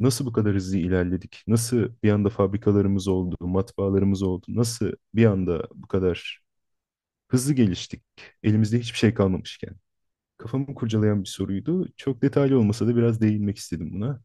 Nasıl 0.00 0.26
bu 0.26 0.32
kadar 0.32 0.54
hızlı 0.56 0.78
ilerledik? 0.78 1.44
Nasıl 1.48 1.90
bir 2.02 2.10
anda 2.12 2.30
fabrikalarımız 2.30 3.08
oldu, 3.08 3.36
matbaalarımız 3.40 4.22
oldu? 4.22 4.46
Nasıl 4.48 4.92
bir 5.14 5.26
anda 5.26 5.68
bu 5.74 5.88
kadar 5.88 6.40
hızlı 7.28 7.54
geliştik? 7.54 8.02
Elimizde 8.42 8.80
hiçbir 8.80 8.98
şey 8.98 9.14
kalmamışken. 9.14 9.76
Kafamı 10.38 10.74
kurcalayan 10.74 11.22
bir 11.24 11.28
soruydu. 11.28 11.88
Çok 11.96 12.22
detaylı 12.22 12.58
olmasa 12.58 12.86
da 12.86 12.96
biraz 12.96 13.20
değinmek 13.20 13.58
istedim 13.58 13.90
buna. 13.94 14.22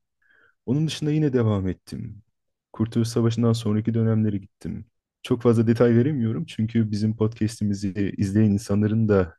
Onun 0.65 0.87
dışında 0.87 1.11
yine 1.11 1.33
devam 1.33 1.67
ettim. 1.67 2.23
Kurtuluş 2.73 3.07
Savaşı'ndan 3.07 3.53
sonraki 3.53 3.93
dönemlere 3.93 4.37
gittim. 4.37 4.85
Çok 5.23 5.41
fazla 5.41 5.67
detay 5.67 5.95
veremiyorum 5.95 6.45
çünkü 6.45 6.91
bizim 6.91 7.17
podcast'imizi 7.17 8.13
izleyen 8.17 8.51
insanların 8.51 9.09
da 9.09 9.35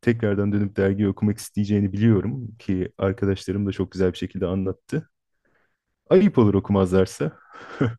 tekrardan 0.00 0.52
dönüp 0.52 0.76
dergi 0.76 1.08
okumak 1.08 1.38
isteyeceğini 1.38 1.92
biliyorum 1.92 2.56
ki 2.58 2.92
arkadaşlarım 2.98 3.66
da 3.66 3.72
çok 3.72 3.92
güzel 3.92 4.12
bir 4.12 4.18
şekilde 4.18 4.46
anlattı. 4.46 5.10
Ayıp 6.10 6.38
olur 6.38 6.54
okumazlarsa. 6.54 7.32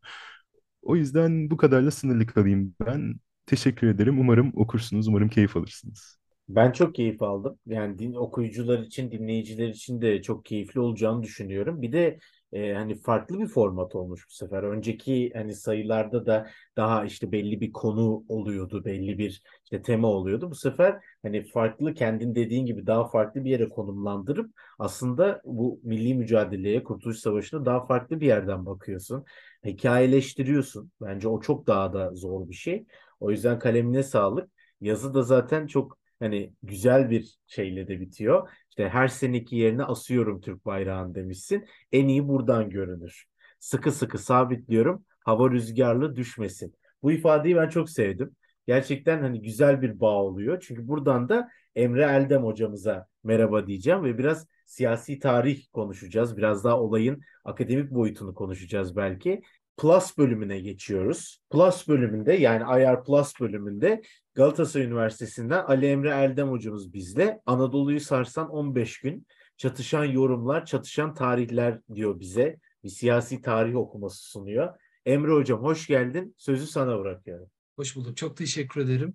O 0.81 0.95
yüzden 0.95 1.51
bu 1.51 1.57
kadarla 1.57 1.91
sınırlı 1.91 2.27
kalayım 2.27 2.75
ben. 2.87 3.15
Teşekkür 3.45 3.87
ederim. 3.87 4.19
Umarım 4.19 4.51
okursunuz, 4.55 5.07
umarım 5.07 5.29
keyif 5.29 5.57
alırsınız. 5.57 6.17
Ben 6.49 6.71
çok 6.71 6.95
keyif 6.95 7.21
aldım. 7.21 7.59
Yani 7.65 7.99
din, 7.99 8.13
okuyucular 8.13 8.79
için, 8.79 9.11
dinleyiciler 9.11 9.67
için 9.69 10.01
de 10.01 10.21
çok 10.21 10.45
keyifli 10.45 10.79
olacağını 10.79 11.23
düşünüyorum. 11.23 11.81
Bir 11.81 11.91
de 11.91 12.19
e, 12.53 12.73
hani 12.73 12.95
farklı 13.01 13.39
bir 13.39 13.47
format 13.47 13.95
olmuş 13.95 14.25
bu 14.29 14.33
sefer. 14.33 14.63
Önceki 14.63 15.31
hani 15.35 15.55
sayılarda 15.55 16.25
da 16.25 16.47
daha 16.77 17.05
işte 17.05 17.31
belli 17.31 17.61
bir 17.61 17.71
konu 17.73 18.23
oluyordu, 18.29 18.85
belli 18.85 19.17
bir 19.17 19.43
işte 19.63 19.81
tema 19.81 20.07
oluyordu. 20.07 20.51
Bu 20.51 20.55
sefer 20.55 20.99
hani 21.21 21.43
farklı 21.43 21.93
kendin 21.93 22.35
dediğin 22.35 22.65
gibi 22.65 22.87
daha 22.87 23.07
farklı 23.07 23.43
bir 23.45 23.49
yere 23.51 23.69
konumlandırıp 23.69 24.51
aslında 24.79 25.41
bu 25.45 25.79
milli 25.83 26.13
mücadeleye, 26.15 26.83
Kurtuluş 26.83 27.17
Savaşı'na 27.19 27.65
daha 27.65 27.85
farklı 27.85 28.19
bir 28.21 28.27
yerden 28.27 28.65
bakıyorsun. 28.65 29.25
Hikayeleştiriyorsun. 29.65 30.91
Bence 31.01 31.27
o 31.27 31.39
çok 31.41 31.67
daha 31.67 31.93
da 31.93 32.15
zor 32.15 32.49
bir 32.49 32.53
şey. 32.53 32.85
O 33.19 33.31
yüzden 33.31 33.59
kalemine 33.59 34.03
sağlık. 34.03 34.51
Yazı 34.81 35.13
da 35.13 35.23
zaten 35.23 35.67
çok 35.67 35.97
hani 36.19 36.53
güzel 36.63 37.09
bir 37.09 37.37
şeyle 37.47 37.87
de 37.87 37.99
bitiyor. 37.99 38.49
İşte 38.79 38.89
her 38.89 39.07
seneki 39.07 39.55
yerine 39.55 39.83
asıyorum 39.83 40.41
Türk 40.41 40.65
bayrağını 40.65 41.15
demişsin. 41.15 41.65
En 41.91 42.07
iyi 42.07 42.27
buradan 42.27 42.69
görünür. 42.69 43.25
Sıkı 43.59 43.91
sıkı 43.91 44.17
sabitliyorum. 44.17 45.05
Hava 45.25 45.51
rüzgarlı 45.51 46.15
düşmesin. 46.15 46.75
Bu 47.03 47.11
ifadeyi 47.11 47.55
ben 47.55 47.69
çok 47.69 47.89
sevdim. 47.89 48.35
Gerçekten 48.67 49.21
hani 49.21 49.41
güzel 49.41 49.81
bir 49.81 49.99
bağ 49.99 50.23
oluyor. 50.23 50.63
Çünkü 50.67 50.87
buradan 50.87 51.29
da 51.29 51.49
Emre 51.75 52.03
Eldem 52.03 52.43
hocamıza 52.43 53.07
merhaba 53.23 53.67
diyeceğim 53.67 54.03
ve 54.03 54.17
biraz 54.17 54.47
siyasi 54.65 55.19
tarih 55.19 55.65
konuşacağız. 55.73 56.37
Biraz 56.37 56.63
daha 56.63 56.79
olayın 56.79 57.21
akademik 57.45 57.91
boyutunu 57.91 58.33
konuşacağız 58.33 58.95
belki. 58.95 59.41
Plus 59.79 60.17
bölümüne 60.17 60.59
geçiyoruz. 60.59 61.39
Plus 61.49 61.87
bölümünde 61.87 62.33
yani 62.33 62.81
IR 62.81 63.03
Plus 63.03 63.33
bölümünde 63.39 64.01
Galatasaray 64.35 64.87
Üniversitesi'nden 64.87 65.63
Ali 65.63 65.85
Emre 65.85 66.09
Erdem 66.09 66.49
hocamız 66.49 66.93
bizle. 66.93 67.41
Anadolu'yu 67.45 67.99
sarsan 67.99 68.49
15 68.49 68.99
gün, 68.99 69.27
çatışan 69.57 70.05
yorumlar, 70.05 70.65
çatışan 70.65 71.13
tarihler 71.13 71.79
diyor 71.95 72.19
bize. 72.19 72.57
Bir 72.83 72.89
siyasi 72.89 73.41
tarih 73.41 73.75
okuması 73.75 74.29
sunuyor. 74.29 74.73
Emre 75.05 75.31
hocam 75.31 75.63
hoş 75.63 75.87
geldin. 75.87 76.35
Sözü 76.37 76.67
sana 76.67 76.99
bırakıyorum. 76.99 77.47
Hoş 77.75 77.95
bulduk. 77.95 78.17
Çok 78.17 78.37
teşekkür 78.37 78.81
ederim. 78.81 79.13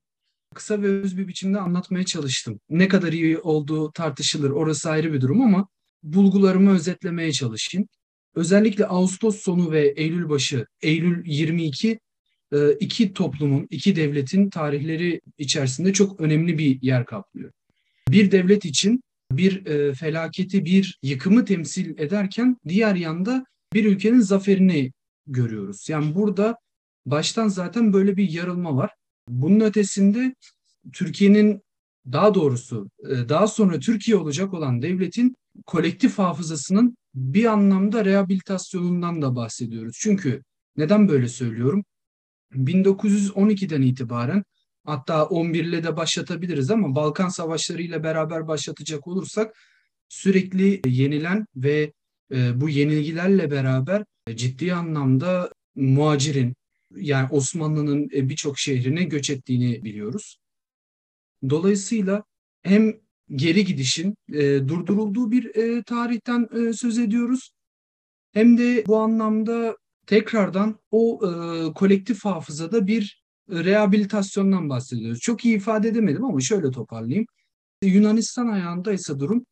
Kısa 0.55 0.83
ve 0.83 0.87
öz 0.87 1.19
bir 1.19 1.29
biçimde 1.29 1.59
anlatmaya 1.61 2.05
çalıştım. 2.05 2.61
Ne 2.71 2.89
kadar 2.89 3.13
iyi 3.13 3.39
olduğu 3.39 3.93
tartışılır. 3.93 4.51
Orası 4.51 4.91
ayrı 4.91 5.13
bir 5.13 5.21
durum 5.21 5.43
ama 5.43 5.69
bulgularımı 6.03 6.75
özetlemeye 6.75 7.33
çalışayım. 7.33 7.89
Özellikle 8.35 8.87
Ağustos 8.87 9.41
sonu 9.41 9.71
ve 9.71 9.89
Eylül 9.97 10.29
başı, 10.29 10.67
Eylül 10.83 11.27
22 11.27 11.99
e, 12.53 12.73
iki 12.73 13.13
toplumun, 13.13 13.67
iki 13.71 13.97
devletin 13.97 14.51
tarihleri 14.51 15.21
içerisinde 15.39 15.93
çok 15.93 16.21
önemli 16.21 16.59
bir 16.59 16.83
yer 16.83 17.05
kaplıyor. 17.07 17.53
Bir 18.09 18.31
devlet 18.31 18.65
için 18.65 19.03
bir 19.33 19.67
e, 19.67 19.95
felaketi, 19.95 20.65
bir 20.65 20.99
yıkımı 21.03 21.45
temsil 21.45 21.99
ederken 21.99 22.57
diğer 22.69 22.95
yanda 22.95 23.45
bir 23.75 23.85
ülkenin 23.85 24.21
zaferini 24.21 24.93
görüyoruz. 25.27 25.89
Yani 25.89 26.15
burada 26.15 26.57
baştan 27.07 27.49
zaten 27.49 27.93
böyle 27.93 28.17
bir 28.17 28.31
yarılma 28.31 28.77
var. 28.77 28.91
Bunun 29.29 29.61
ötesinde 29.61 30.35
Türkiye'nin 30.93 31.63
daha 32.13 32.35
doğrusu 32.35 32.91
e, 33.09 33.29
daha 33.29 33.47
sonra 33.47 33.79
Türkiye 33.79 34.17
olacak 34.17 34.55
olan 34.55 34.83
devletin 34.83 35.37
kolektif 35.67 36.19
hafızasının 36.19 36.97
bir 37.15 37.45
anlamda 37.45 38.05
rehabilitasyonundan 38.05 39.23
da 39.23 39.37
bahsediyoruz. 39.37 39.97
Çünkü 40.01 40.43
neden 40.77 41.09
böyle 41.09 41.29
söylüyorum? 41.29 41.85
1912'den 42.53 43.83
itibaren 43.83 44.45
hatta 44.85 45.27
11 45.27 45.65
ile 45.65 45.85
de 45.85 45.97
başlatabiliriz 45.97 46.71
ama 46.71 46.95
Balkan 46.95 47.29
Savaşları 47.29 47.83
ile 47.83 48.03
beraber 48.03 48.49
başlatacak 48.49 49.07
olursak 49.07 49.57
sürekli 50.09 50.81
yenilen 50.87 51.47
ve 51.57 51.93
e, 52.33 52.61
bu 52.61 52.69
yenilgilerle 52.69 53.51
beraber 53.51 54.05
ciddi 54.35 54.75
anlamda 54.75 55.53
muhacirin 55.75 56.55
yani 56.97 57.29
Osmanlı'nın 57.31 58.09
e, 58.15 58.29
birçok 58.29 58.59
şehrine 58.59 59.05
göç 59.05 59.31
ettiğini 59.31 59.85
biliyoruz. 59.85 60.39
Dolayısıyla 61.51 62.25
hem 62.63 63.04
geri 63.31 63.65
gidişin 63.65 64.15
e, 64.33 64.69
durdurulduğu 64.69 65.31
bir 65.31 65.57
e, 65.57 65.83
tarihten 65.83 66.49
e, 66.57 66.73
söz 66.73 66.99
ediyoruz. 66.99 67.51
Hem 68.33 68.59
de 68.59 68.85
bu 68.87 68.97
anlamda 68.97 69.77
tekrardan 70.07 70.79
o 70.91 71.21
e, 71.25 71.73
kolektif 71.73 72.25
hafızada 72.25 72.87
bir 72.87 73.25
rehabilitasyondan 73.51 74.69
bahsediyoruz. 74.69 75.21
Çok 75.21 75.45
iyi 75.45 75.57
ifade 75.57 75.89
edemedim 75.89 76.25
ama 76.25 76.41
şöyle 76.41 76.71
toparlayayım. 76.71 77.27
Yunanistan 77.83 78.47
ayağında 78.47 78.93
ise 78.93 79.21
durum 79.21 79.47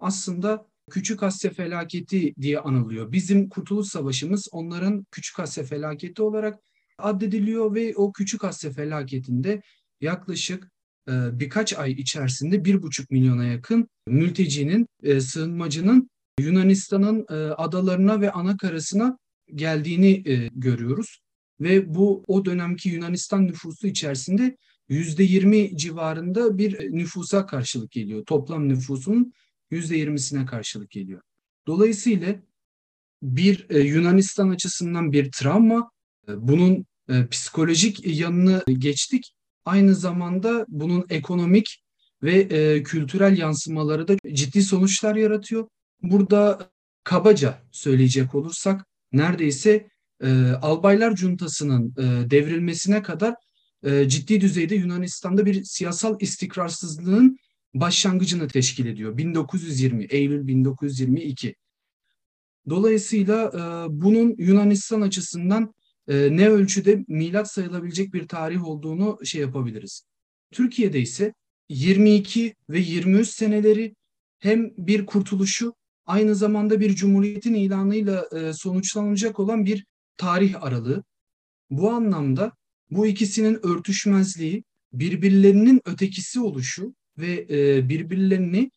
aslında 0.00 0.66
Küçük 0.90 1.22
Asya 1.22 1.50
felaketi 1.50 2.34
diye 2.40 2.58
anılıyor. 2.58 3.12
Bizim 3.12 3.48
Kurtuluş 3.48 3.88
Savaşımız 3.88 4.48
onların 4.52 5.06
Küçük 5.10 5.40
Asya 5.40 5.64
felaketi 5.64 6.22
olarak 6.22 6.60
addediliyor 6.98 7.74
ve 7.74 7.96
o 7.96 8.12
Küçük 8.12 8.44
Asya 8.44 8.70
felaketinde 8.70 9.62
yaklaşık 10.00 10.71
birkaç 11.08 11.78
ay 11.78 11.92
içerisinde 11.92 12.64
bir 12.64 12.82
buçuk 12.82 13.10
milyona 13.10 13.44
yakın 13.44 13.88
mültecinin, 14.06 14.86
e, 15.02 15.20
sığınmacının 15.20 16.10
Yunanistan'ın 16.40 17.26
e, 17.30 17.34
adalarına 17.34 18.20
ve 18.20 18.32
ana 18.32 18.56
geldiğini 19.54 20.22
görüyoruz. 20.54 21.20
Ve 21.60 21.94
bu 21.94 22.24
o 22.26 22.44
dönemki 22.44 22.88
Yunanistan 22.88 23.46
nüfusu 23.46 23.86
içerisinde 23.86 24.56
yüzde 24.88 25.22
yirmi 25.22 25.76
civarında 25.76 26.58
bir 26.58 26.92
nüfusa 26.92 27.46
karşılık 27.46 27.90
geliyor. 27.90 28.24
Toplam 28.24 28.68
nüfusun 28.68 29.32
yüzde 29.70 29.96
yirmisine 29.96 30.46
karşılık 30.46 30.90
geliyor. 30.90 31.20
Dolayısıyla 31.66 32.36
bir 33.22 33.66
e, 33.70 33.78
Yunanistan 33.78 34.48
açısından 34.48 35.12
bir 35.12 35.32
travma, 35.32 35.90
e, 36.28 36.48
bunun 36.48 36.86
e, 37.08 37.26
psikolojik 37.26 38.06
yanını 38.06 38.64
geçtik. 38.78 39.34
Aynı 39.64 39.94
zamanda 39.94 40.66
bunun 40.68 41.06
ekonomik 41.10 41.82
ve 42.22 42.34
e, 42.34 42.82
kültürel 42.82 43.38
yansımaları 43.38 44.08
da 44.08 44.16
ciddi 44.32 44.62
sonuçlar 44.62 45.16
yaratıyor. 45.16 45.68
Burada 46.02 46.70
kabaca 47.04 47.58
söyleyecek 47.72 48.34
olursak 48.34 48.86
neredeyse 49.12 49.88
e, 50.22 50.50
albaylar 50.62 51.14
cuntasının 51.14 51.94
e, 51.98 52.30
devrilmesine 52.30 53.02
kadar 53.02 53.34
e, 53.82 54.08
ciddi 54.08 54.40
düzeyde 54.40 54.74
Yunanistan'da 54.74 55.46
bir 55.46 55.64
siyasal 55.64 56.16
istikrarsızlığın 56.20 57.36
başlangıcını 57.74 58.48
teşkil 58.48 58.86
ediyor. 58.86 59.16
1920, 59.16 60.04
Eylül 60.04 60.46
1922. 60.46 61.54
Dolayısıyla 62.68 63.46
e, 63.54 63.60
bunun 64.02 64.34
Yunanistan 64.38 65.00
açısından 65.00 65.74
e, 66.08 66.36
ne 66.36 66.48
ölçüde 66.48 67.04
milat 67.08 67.52
sayılabilecek 67.52 68.14
bir 68.14 68.28
tarih 68.28 68.64
olduğunu 68.64 69.18
şey 69.24 69.40
yapabiliriz. 69.40 70.06
Türkiye'de 70.50 71.00
ise 71.00 71.34
22 71.68 72.54
ve 72.70 72.78
23 72.78 73.28
seneleri 73.28 73.94
hem 74.38 74.70
bir 74.76 75.06
kurtuluşu 75.06 75.74
aynı 76.06 76.34
zamanda 76.34 76.80
bir 76.80 76.94
cumhuriyetin 76.94 77.54
ilanıyla 77.54 78.28
e, 78.36 78.52
sonuçlanacak 78.52 79.40
olan 79.40 79.66
bir 79.66 79.86
tarih 80.16 80.62
aralığı. 80.62 81.04
Bu 81.70 81.90
anlamda 81.90 82.52
bu 82.90 83.06
ikisinin 83.06 83.66
örtüşmezliği, 83.66 84.64
birbirlerinin 84.92 85.80
ötekisi 85.84 86.40
oluşu 86.40 86.94
ve 87.18 87.46
e, 87.50 87.88
birbirlerini 87.88 88.70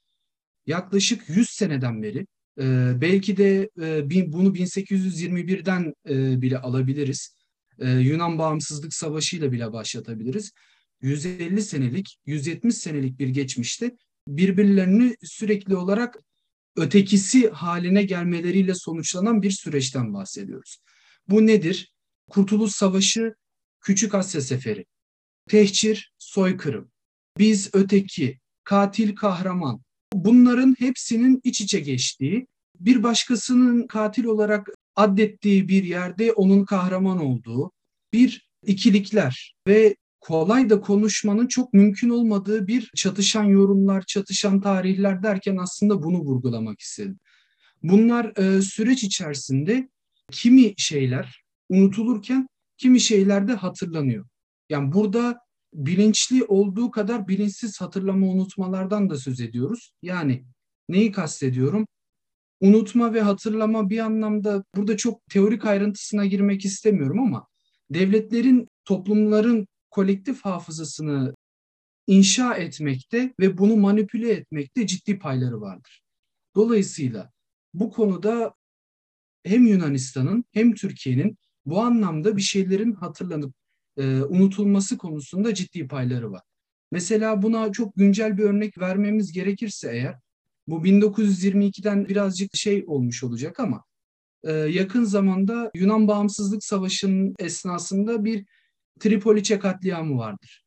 yaklaşık 0.65 1.29
100 1.29 1.49
seneden 1.49 2.03
beri 2.03 2.27
e, 2.59 2.93
belki 3.01 3.37
de 3.37 3.69
e, 3.81 4.09
bunu 4.33 4.55
1821'den 4.55 5.93
e, 6.09 6.41
bile 6.41 6.57
alabiliriz. 6.57 7.35
E, 7.79 7.89
Yunan 7.89 8.39
Bağımsızlık 8.39 8.93
Savaşı 8.93 9.35
ile 9.35 9.51
bile 9.51 9.73
başlatabiliriz. 9.73 10.51
150 11.01 11.61
senelik, 11.61 12.17
170 12.25 12.75
senelik 12.75 13.19
bir 13.19 13.27
geçmişte 13.27 13.91
birbirlerini 14.27 15.15
sürekli 15.23 15.75
olarak 15.75 16.17
ötekisi 16.75 17.49
haline 17.49 18.03
gelmeleriyle 18.03 18.75
sonuçlanan 18.75 19.41
bir 19.41 19.51
süreçten 19.51 20.13
bahsediyoruz. 20.13 20.77
Bu 21.27 21.47
nedir? 21.47 21.93
Kurtuluş 22.29 22.71
Savaşı, 22.71 23.35
Küçük 23.81 24.15
Asya 24.15 24.41
Seferi, 24.41 24.85
tehcir, 25.49 26.13
soykırım, 26.17 26.91
biz 27.37 27.69
öteki, 27.73 28.39
katil 28.63 29.15
kahraman. 29.15 29.84
Bunların 30.15 30.75
hepsinin 30.79 31.41
iç 31.43 31.61
içe 31.61 31.79
geçtiği, 31.79 32.47
bir 32.79 33.03
başkasının 33.03 33.87
katil 33.87 34.25
olarak 34.25 34.69
addettiği 34.95 35.67
bir 35.67 35.83
yerde 35.83 36.31
onun 36.31 36.65
kahraman 36.65 37.19
olduğu 37.19 37.71
bir 38.13 38.47
ikilikler 38.65 39.55
ve 39.67 39.95
kolay 40.19 40.69
da 40.69 40.81
konuşmanın 40.81 41.47
çok 41.47 41.73
mümkün 41.73 42.09
olmadığı 42.09 42.67
bir 42.67 42.91
çatışan 42.95 43.43
yorumlar, 43.43 44.03
çatışan 44.07 44.61
tarihler 44.61 45.23
derken 45.23 45.57
aslında 45.57 46.03
bunu 46.03 46.17
vurgulamak 46.17 46.79
istedim. 46.79 47.19
Bunlar 47.83 48.37
e, 48.37 48.61
süreç 48.61 49.03
içerisinde 49.03 49.89
kimi 50.31 50.73
şeyler 50.77 51.43
unutulurken 51.69 52.47
kimi 52.77 52.99
şeyler 52.99 53.47
de 53.47 53.53
hatırlanıyor. 53.53 54.25
Yani 54.69 54.91
burada 54.93 55.39
bilinçli 55.75 56.43
olduğu 56.43 56.91
kadar 56.91 57.27
bilinçsiz 57.27 57.81
hatırlama 57.81 58.27
unutmalardan 58.27 59.09
da 59.09 59.17
söz 59.17 59.41
ediyoruz. 59.41 59.93
Yani 60.01 60.45
neyi 60.89 61.11
kastediyorum? 61.11 61.87
Unutma 62.61 63.13
ve 63.13 63.21
hatırlama 63.21 63.89
bir 63.89 63.99
anlamda 63.99 64.63
burada 64.75 64.97
çok 64.97 65.27
teorik 65.29 65.65
ayrıntısına 65.65 66.25
girmek 66.25 66.65
istemiyorum 66.65 67.19
ama 67.19 67.47
devletlerin, 67.89 68.67
toplumların 68.85 69.67
kolektif 69.91 70.45
hafızasını 70.45 71.35
inşa 72.07 72.55
etmekte 72.55 73.33
ve 73.39 73.57
bunu 73.57 73.75
manipüle 73.75 74.31
etmekte 74.31 74.87
ciddi 74.87 75.19
payları 75.19 75.61
vardır. 75.61 76.03
Dolayısıyla 76.55 77.31
bu 77.73 77.91
konuda 77.91 78.53
hem 79.43 79.67
Yunanistan'ın 79.67 80.45
hem 80.51 80.73
Türkiye'nin 80.73 81.37
bu 81.65 81.81
anlamda 81.81 82.37
bir 82.37 82.41
şeylerin 82.41 82.93
hatırlanıp 82.93 83.53
e, 83.97 84.21
unutulması 84.21 84.97
konusunda 84.97 85.53
ciddi 85.53 85.87
payları 85.87 86.31
var. 86.31 86.41
Mesela 86.91 87.41
buna 87.41 87.71
çok 87.71 87.95
güncel 87.95 88.37
bir 88.37 88.43
örnek 88.43 88.77
vermemiz 88.77 89.31
gerekirse 89.31 89.91
eğer, 89.91 90.15
bu 90.67 90.85
1922'den 90.85 92.07
birazcık 92.07 92.55
şey 92.55 92.83
olmuş 92.87 93.23
olacak 93.23 93.59
ama 93.59 93.83
e, 94.43 94.51
yakın 94.51 95.03
zamanda 95.03 95.71
Yunan 95.75 96.07
Bağımsızlık 96.07 96.63
Savaşı'nın 96.63 97.35
esnasında 97.39 98.25
bir 98.25 98.45
Tripoliçe 98.99 99.59
katliamı 99.59 100.17
vardır. 100.17 100.63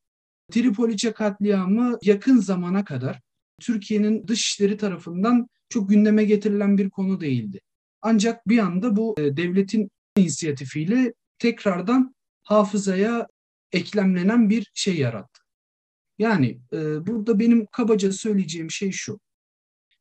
Tripoliçe 0.52 1.12
katliamı 1.12 1.98
yakın 2.02 2.36
zamana 2.36 2.84
kadar 2.84 3.20
Türkiye'nin 3.60 4.28
dışişleri 4.28 4.76
tarafından 4.76 5.48
çok 5.68 5.88
gündeme 5.88 6.24
getirilen 6.24 6.78
bir 6.78 6.90
konu 6.90 7.20
değildi. 7.20 7.60
Ancak 8.02 8.48
bir 8.48 8.58
anda 8.58 8.96
bu 8.96 9.14
e, 9.18 9.36
devletin 9.36 9.90
inisiyatifiyle 10.16 11.12
tekrardan 11.38 12.14
hafızaya 12.48 13.26
eklemlenen 13.72 14.50
bir 14.50 14.70
şey 14.74 14.98
yarattı. 14.98 15.40
Yani 16.18 16.60
e, 16.72 17.06
burada 17.06 17.38
benim 17.38 17.66
kabaca 17.66 18.12
söyleyeceğim 18.12 18.70
şey 18.70 18.92
şu. 18.92 19.20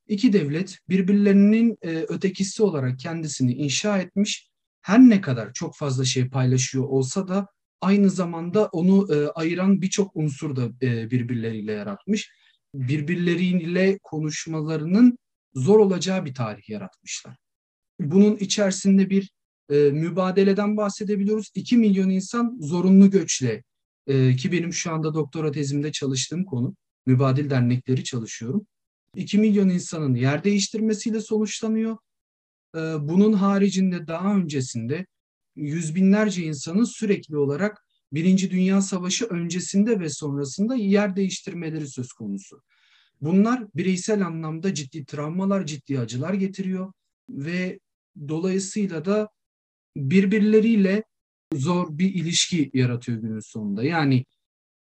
İki 0.07 0.33
devlet 0.33 0.79
birbirlerinin 0.89 1.77
e, 1.81 1.89
ötekisi 1.89 2.63
olarak 2.63 2.99
kendisini 2.99 3.53
inşa 3.53 3.97
etmiş. 3.97 4.49
Her 4.81 4.99
ne 4.99 5.21
kadar 5.21 5.53
çok 5.53 5.75
fazla 5.75 6.05
şey 6.05 6.29
paylaşıyor 6.29 6.83
olsa 6.83 7.27
da 7.27 7.47
aynı 7.81 8.09
zamanda 8.09 8.65
onu 8.65 9.15
e, 9.15 9.27
ayıran 9.27 9.81
birçok 9.81 10.15
unsur 10.15 10.55
da 10.55 10.85
e, 10.85 11.11
birbirleriyle 11.11 11.71
yaratmış. 11.71 12.31
Birbirleriyle 12.73 13.99
konuşmalarının 14.03 15.17
zor 15.53 15.79
olacağı 15.79 16.25
bir 16.25 16.33
tarih 16.33 16.69
yaratmışlar. 16.69 17.37
Bunun 17.99 18.35
içerisinde 18.35 19.09
bir 19.09 19.31
e, 19.69 19.75
mübadeleden 19.75 20.77
bahsedebiliyoruz. 20.77 21.51
2 21.55 21.77
milyon 21.77 22.09
insan 22.09 22.57
zorunlu 22.61 23.11
göçle 23.11 23.63
e, 24.07 24.35
ki 24.35 24.51
benim 24.51 24.73
şu 24.73 24.91
anda 24.91 25.13
doktora 25.13 25.51
tezimde 25.51 25.91
çalıştığım 25.91 26.45
konu. 26.45 26.75
Mübadil 27.05 27.49
dernekleri 27.49 28.03
çalışıyorum. 28.03 28.67
2 29.15 29.37
milyon 29.37 29.69
insanın 29.69 30.15
yer 30.15 30.43
değiştirmesiyle 30.43 31.21
sonuçlanıyor. 31.21 31.97
E, 32.75 32.79
bunun 32.79 33.33
haricinde 33.33 34.07
daha 34.07 34.35
öncesinde 34.35 35.05
yüz 35.55 35.95
binlerce 35.95 36.43
insanın 36.43 36.83
sürekli 36.83 37.37
olarak 37.37 37.83
Birinci 38.11 38.51
Dünya 38.51 38.81
Savaşı 38.81 39.25
öncesinde 39.25 39.99
ve 39.99 40.09
sonrasında 40.09 40.75
yer 40.75 41.15
değiştirmeleri 41.15 41.87
söz 41.87 42.13
konusu. 42.13 42.61
Bunlar 43.21 43.63
bireysel 43.75 44.25
anlamda 44.25 44.73
ciddi 44.73 45.05
travmalar, 45.05 45.65
ciddi 45.65 45.99
acılar 45.99 46.33
getiriyor 46.33 46.93
ve 47.29 47.79
dolayısıyla 48.27 49.05
da 49.05 49.29
birbirleriyle 49.97 51.03
zor 51.53 51.97
bir 51.97 52.13
ilişki 52.13 52.71
yaratıyor 52.73 53.17
günün 53.17 53.39
sonunda. 53.39 53.83
Yani 53.83 54.25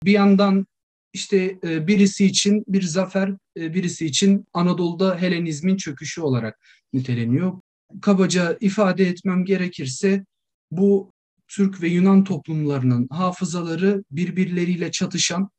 bir 0.05 0.13
yandan 0.13 0.67
işte 1.13 1.59
e, 1.65 1.87
birisi 1.87 2.27
için 2.27 2.65
bir 2.69 2.83
zafer, 2.83 3.35
e, 3.57 3.75
birisi 3.75 4.07
için 4.07 4.47
Anadolu'da 4.53 5.19
Helenizmin 5.21 5.77
çöküşü 5.77 6.21
olarak 6.21 6.59
niteleniyor. 6.93 7.61
Kabaca 8.03 8.59
ifade 8.61 9.05
etmem 9.05 9.45
gerekirse 9.45 10.25
bu 10.71 11.13
Türk 11.49 11.83
ve 11.83 11.89
Yunan 11.89 12.25
toplumlarının 12.25 13.09
hafızaları 13.09 14.05
birbirleriyle 14.11 14.91
çatışan 14.91 15.51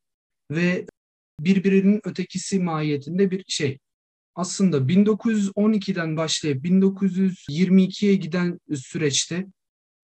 ve 0.52 0.86
birbirinin 1.40 2.02
ötekisi 2.04 2.60
mahiyetinde 2.60 3.32
bir 3.32 3.44
şey. 3.48 3.80
Aslında 4.36 4.78
1912'den 4.78 6.18
başlayıp 6.18 6.66
1922'ye 6.66 8.16
giden 8.16 8.60
süreçte 8.76 9.48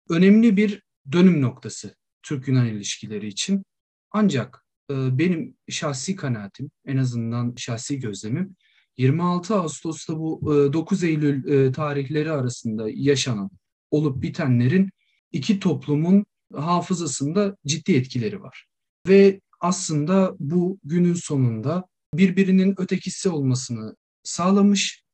önemli 0.09 0.57
bir 0.57 0.83
dönüm 1.13 1.43
noktası 1.43 1.95
Türk-Yunan 2.23 2.67
ilişkileri 2.67 3.27
için. 3.27 3.63
Ancak 4.11 4.65
e, 4.91 5.19
benim 5.19 5.57
şahsi 5.69 6.17
kanaatim, 6.17 6.71
en 6.87 6.97
azından 6.97 7.55
şahsi 7.57 7.99
gözlemim, 7.99 8.57
26 8.97 9.55
Ağustos'ta 9.55 10.19
bu 10.19 10.55
e, 10.69 10.73
9 10.73 11.05
Eylül 11.05 11.49
e, 11.49 11.73
tarihleri 11.73 12.33
arasında 12.33 12.87
yaşanan 12.91 13.51
olup 13.91 14.23
bitenlerin 14.23 14.91
iki 15.33 15.61
toplumun 15.61 16.27
hafızasında 16.55 17.57
ciddi 17.67 17.93
etkileri 17.97 18.43
var. 18.43 18.67
Ve 19.09 19.41
aslında 19.61 20.35
bu 20.41 20.79
günün 20.85 21.15
sonunda 21.15 21.85
birbirinin 22.15 22.75
ötekisi 22.81 23.29
olmasını 23.29 23.97
sağlamış. 24.31 25.05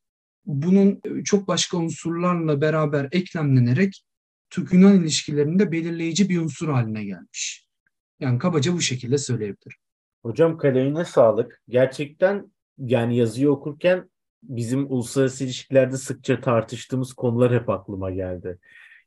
Bunun 0.44 1.00
çok 1.24 1.48
başka 1.48 1.76
unsurlarla 1.76 2.60
beraber 2.60 3.08
eklemlenerek 3.12 4.02
Türk-Yunan 4.50 5.00
ilişkilerinde 5.00 5.72
belirleyici 5.72 6.28
bir 6.28 6.40
unsur 6.40 6.68
haline 6.68 7.04
gelmiş. 7.04 7.66
Yani 8.20 8.38
kabaca 8.38 8.72
bu 8.72 8.80
şekilde 8.80 9.18
söyleyebilirim. 9.18 9.78
Hocam 10.22 10.58
kalemine 10.58 11.04
sağlık. 11.04 11.62
Gerçekten 11.68 12.52
yani 12.78 13.16
yazıyı 13.16 13.50
okurken 13.50 14.10
bizim 14.42 14.92
uluslararası 14.92 15.44
ilişkilerde 15.44 15.96
sıkça 15.96 16.40
tartıştığımız 16.40 17.12
konular 17.12 17.54
hep 17.54 17.70
aklıma 17.70 18.10
geldi. 18.10 18.58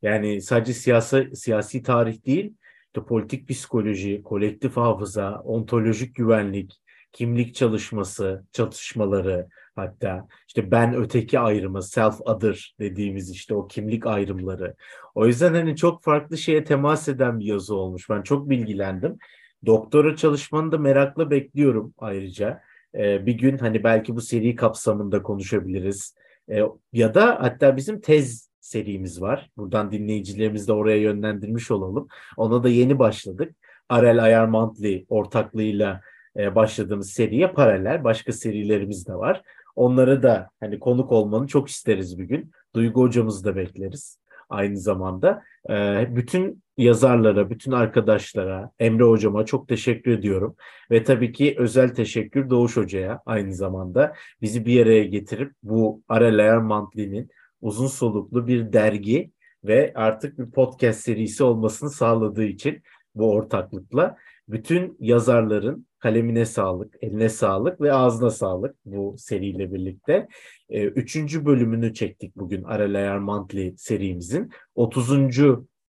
Yani 0.01 0.41
sadece 0.41 0.73
siyasi, 0.73 1.29
siyasi 1.35 1.83
tarih 1.83 2.25
değil, 2.25 2.53
işte 2.85 3.07
politik 3.07 3.49
psikoloji, 3.49 4.21
kolektif 4.23 4.77
hafıza, 4.77 5.39
ontolojik 5.39 6.15
güvenlik, 6.15 6.81
kimlik 7.11 7.55
çalışması, 7.55 8.43
çatışmaları 8.51 9.47
hatta 9.75 10.27
işte 10.47 10.71
ben 10.71 10.95
öteki 10.95 11.39
ayrımı, 11.39 11.77
self-other 11.77 12.73
dediğimiz 12.79 13.31
işte 13.31 13.55
o 13.55 13.67
kimlik 13.67 14.07
ayrımları. 14.07 14.75
O 15.15 15.27
yüzden 15.27 15.53
hani 15.53 15.75
çok 15.75 16.03
farklı 16.03 16.37
şeye 16.37 16.63
temas 16.63 17.07
eden 17.07 17.39
bir 17.39 17.45
yazı 17.45 17.75
olmuş. 17.75 18.09
Ben 18.09 18.21
çok 18.21 18.49
bilgilendim. 18.49 19.17
Doktora 19.65 20.15
çalışmanı 20.15 20.71
da 20.71 20.77
merakla 20.77 21.31
bekliyorum 21.31 21.93
ayrıca. 21.97 22.61
Ee, 22.95 23.25
bir 23.25 23.33
gün 23.33 23.57
hani 23.57 23.83
belki 23.83 24.15
bu 24.15 24.21
seri 24.21 24.55
kapsamında 24.55 25.23
konuşabiliriz. 25.23 26.15
Ee, 26.49 26.61
ya 26.93 27.13
da 27.13 27.37
hatta 27.41 27.77
bizim 27.77 28.01
tez 28.01 28.49
serimiz 28.59 29.21
var. 29.21 29.49
Buradan 29.57 29.91
dinleyicilerimizi 29.91 30.67
de 30.67 30.73
oraya 30.73 30.97
yönlendirmiş 30.97 31.71
olalım. 31.71 32.07
Ona 32.37 32.63
da 32.63 32.69
yeni 32.69 32.99
başladık. 32.99 33.55
Arel 33.89 34.23
Ayar 34.23 34.45
Mantli 34.45 35.05
ortaklığıyla 35.09 36.01
e, 36.37 36.55
başladığımız 36.55 37.09
seriye 37.09 37.47
paralel 37.47 38.03
başka 38.03 38.31
serilerimiz 38.31 39.07
de 39.07 39.13
var. 39.13 39.41
Onlara 39.75 40.23
da 40.23 40.49
hani 40.59 40.79
konuk 40.79 41.11
olmanı 41.11 41.47
çok 41.47 41.69
isteriz 41.69 42.19
bir 42.19 42.23
gün. 42.23 42.51
Duygu 42.75 43.01
hocamızı 43.01 43.45
da 43.45 43.55
bekleriz 43.55 44.19
aynı 44.49 44.77
zamanda. 44.77 45.43
E, 45.69 46.07
bütün 46.15 46.63
yazarlara, 46.77 47.49
bütün 47.49 47.71
arkadaşlara, 47.71 48.71
Emre 48.79 49.03
hocama 49.03 49.45
çok 49.45 49.67
teşekkür 49.67 50.11
ediyorum. 50.11 50.55
Ve 50.91 51.03
tabii 51.03 51.31
ki 51.31 51.55
özel 51.57 51.95
teşekkür 51.95 52.49
Doğuş 52.49 52.77
hocaya 52.77 53.21
aynı 53.25 53.53
zamanda 53.53 54.13
bizi 54.41 54.65
bir 54.65 54.85
araya 54.85 55.03
getirip 55.03 55.53
bu 55.63 56.01
Arelayer 56.09 56.57
Mantli'nin 56.57 57.29
uzun 57.61 57.87
soluklu 57.87 58.47
bir 58.47 58.73
dergi 58.73 59.31
ve 59.63 59.91
artık 59.95 60.39
bir 60.39 60.51
podcast 60.51 60.99
serisi 60.99 61.43
olmasını 61.43 61.89
sağladığı 61.89 62.45
için 62.45 62.81
bu 63.15 63.31
ortaklıkla 63.31 64.15
bütün 64.49 64.97
yazarların 64.99 65.87
kalemine 65.99 66.45
sağlık, 66.45 66.95
eline 67.01 67.29
sağlık 67.29 67.81
ve 67.81 67.93
ağzına 67.93 68.29
sağlık 68.29 68.75
bu 68.85 69.15
seriyle 69.17 69.73
birlikte. 69.73 70.27
Ee, 70.69 70.83
üçüncü 70.83 71.45
bölümünü 71.45 71.93
çektik 71.93 72.35
bugün 72.35 72.63
Arelayer 72.63 73.19
Monthly 73.19 73.73
serimizin. 73.77 74.51
30. 74.75 75.09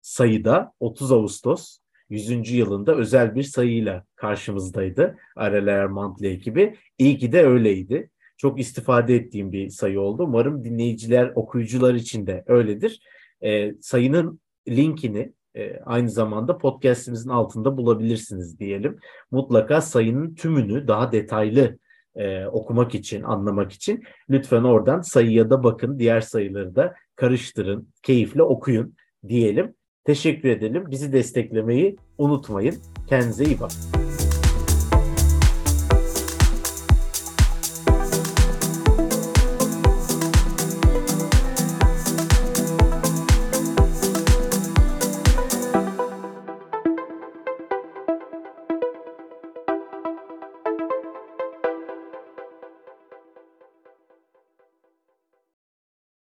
sayıda 0.01 0.73
30 0.79 1.11
Ağustos 1.11 1.79
100. 2.09 2.51
yılında 2.51 2.95
özel 2.95 3.35
bir 3.35 3.43
sayıyla 3.43 4.05
karşımızdaydı 4.15 5.17
Arelayer 5.35 5.87
Monthly 5.87 6.27
ekibi. 6.27 6.75
İyi 6.97 7.17
ki 7.17 7.31
de 7.31 7.45
öyleydi. 7.45 8.09
Çok 8.37 8.59
istifade 8.59 9.15
ettiğim 9.15 9.51
bir 9.51 9.69
sayı 9.69 10.01
oldu. 10.01 10.23
Umarım 10.23 10.63
dinleyiciler, 10.63 11.31
okuyucular 11.35 11.93
için 11.93 12.27
de 12.27 12.43
öyledir. 12.47 13.01
Ee, 13.43 13.73
sayının 13.81 14.39
linkini 14.69 15.33
e, 15.55 15.79
aynı 15.85 16.09
zamanda 16.09 16.57
podcastimizin 16.57 17.29
altında 17.29 17.77
bulabilirsiniz 17.77 18.59
diyelim. 18.59 18.99
Mutlaka 19.31 19.81
sayının 19.81 20.35
tümünü 20.35 20.87
daha 20.87 21.11
detaylı 21.11 21.77
e, 22.15 22.45
okumak 22.45 22.95
için, 22.95 23.23
anlamak 23.23 23.71
için 23.71 24.03
lütfen 24.29 24.63
oradan 24.63 25.01
sayıya 25.01 25.49
da 25.49 25.63
bakın. 25.63 25.99
Diğer 25.99 26.21
sayıları 26.21 26.75
da 26.75 26.95
karıştırın, 27.15 27.89
keyifle 28.03 28.43
okuyun 28.43 28.95
diyelim. 29.27 29.75
Teşekkür 30.03 30.49
edelim. 30.49 30.83
Bizi 30.91 31.13
desteklemeyi 31.13 31.95
unutmayın. 32.17 32.75
Kendinize 33.07 33.43
iyi 33.43 33.59
bakın. 33.59 33.98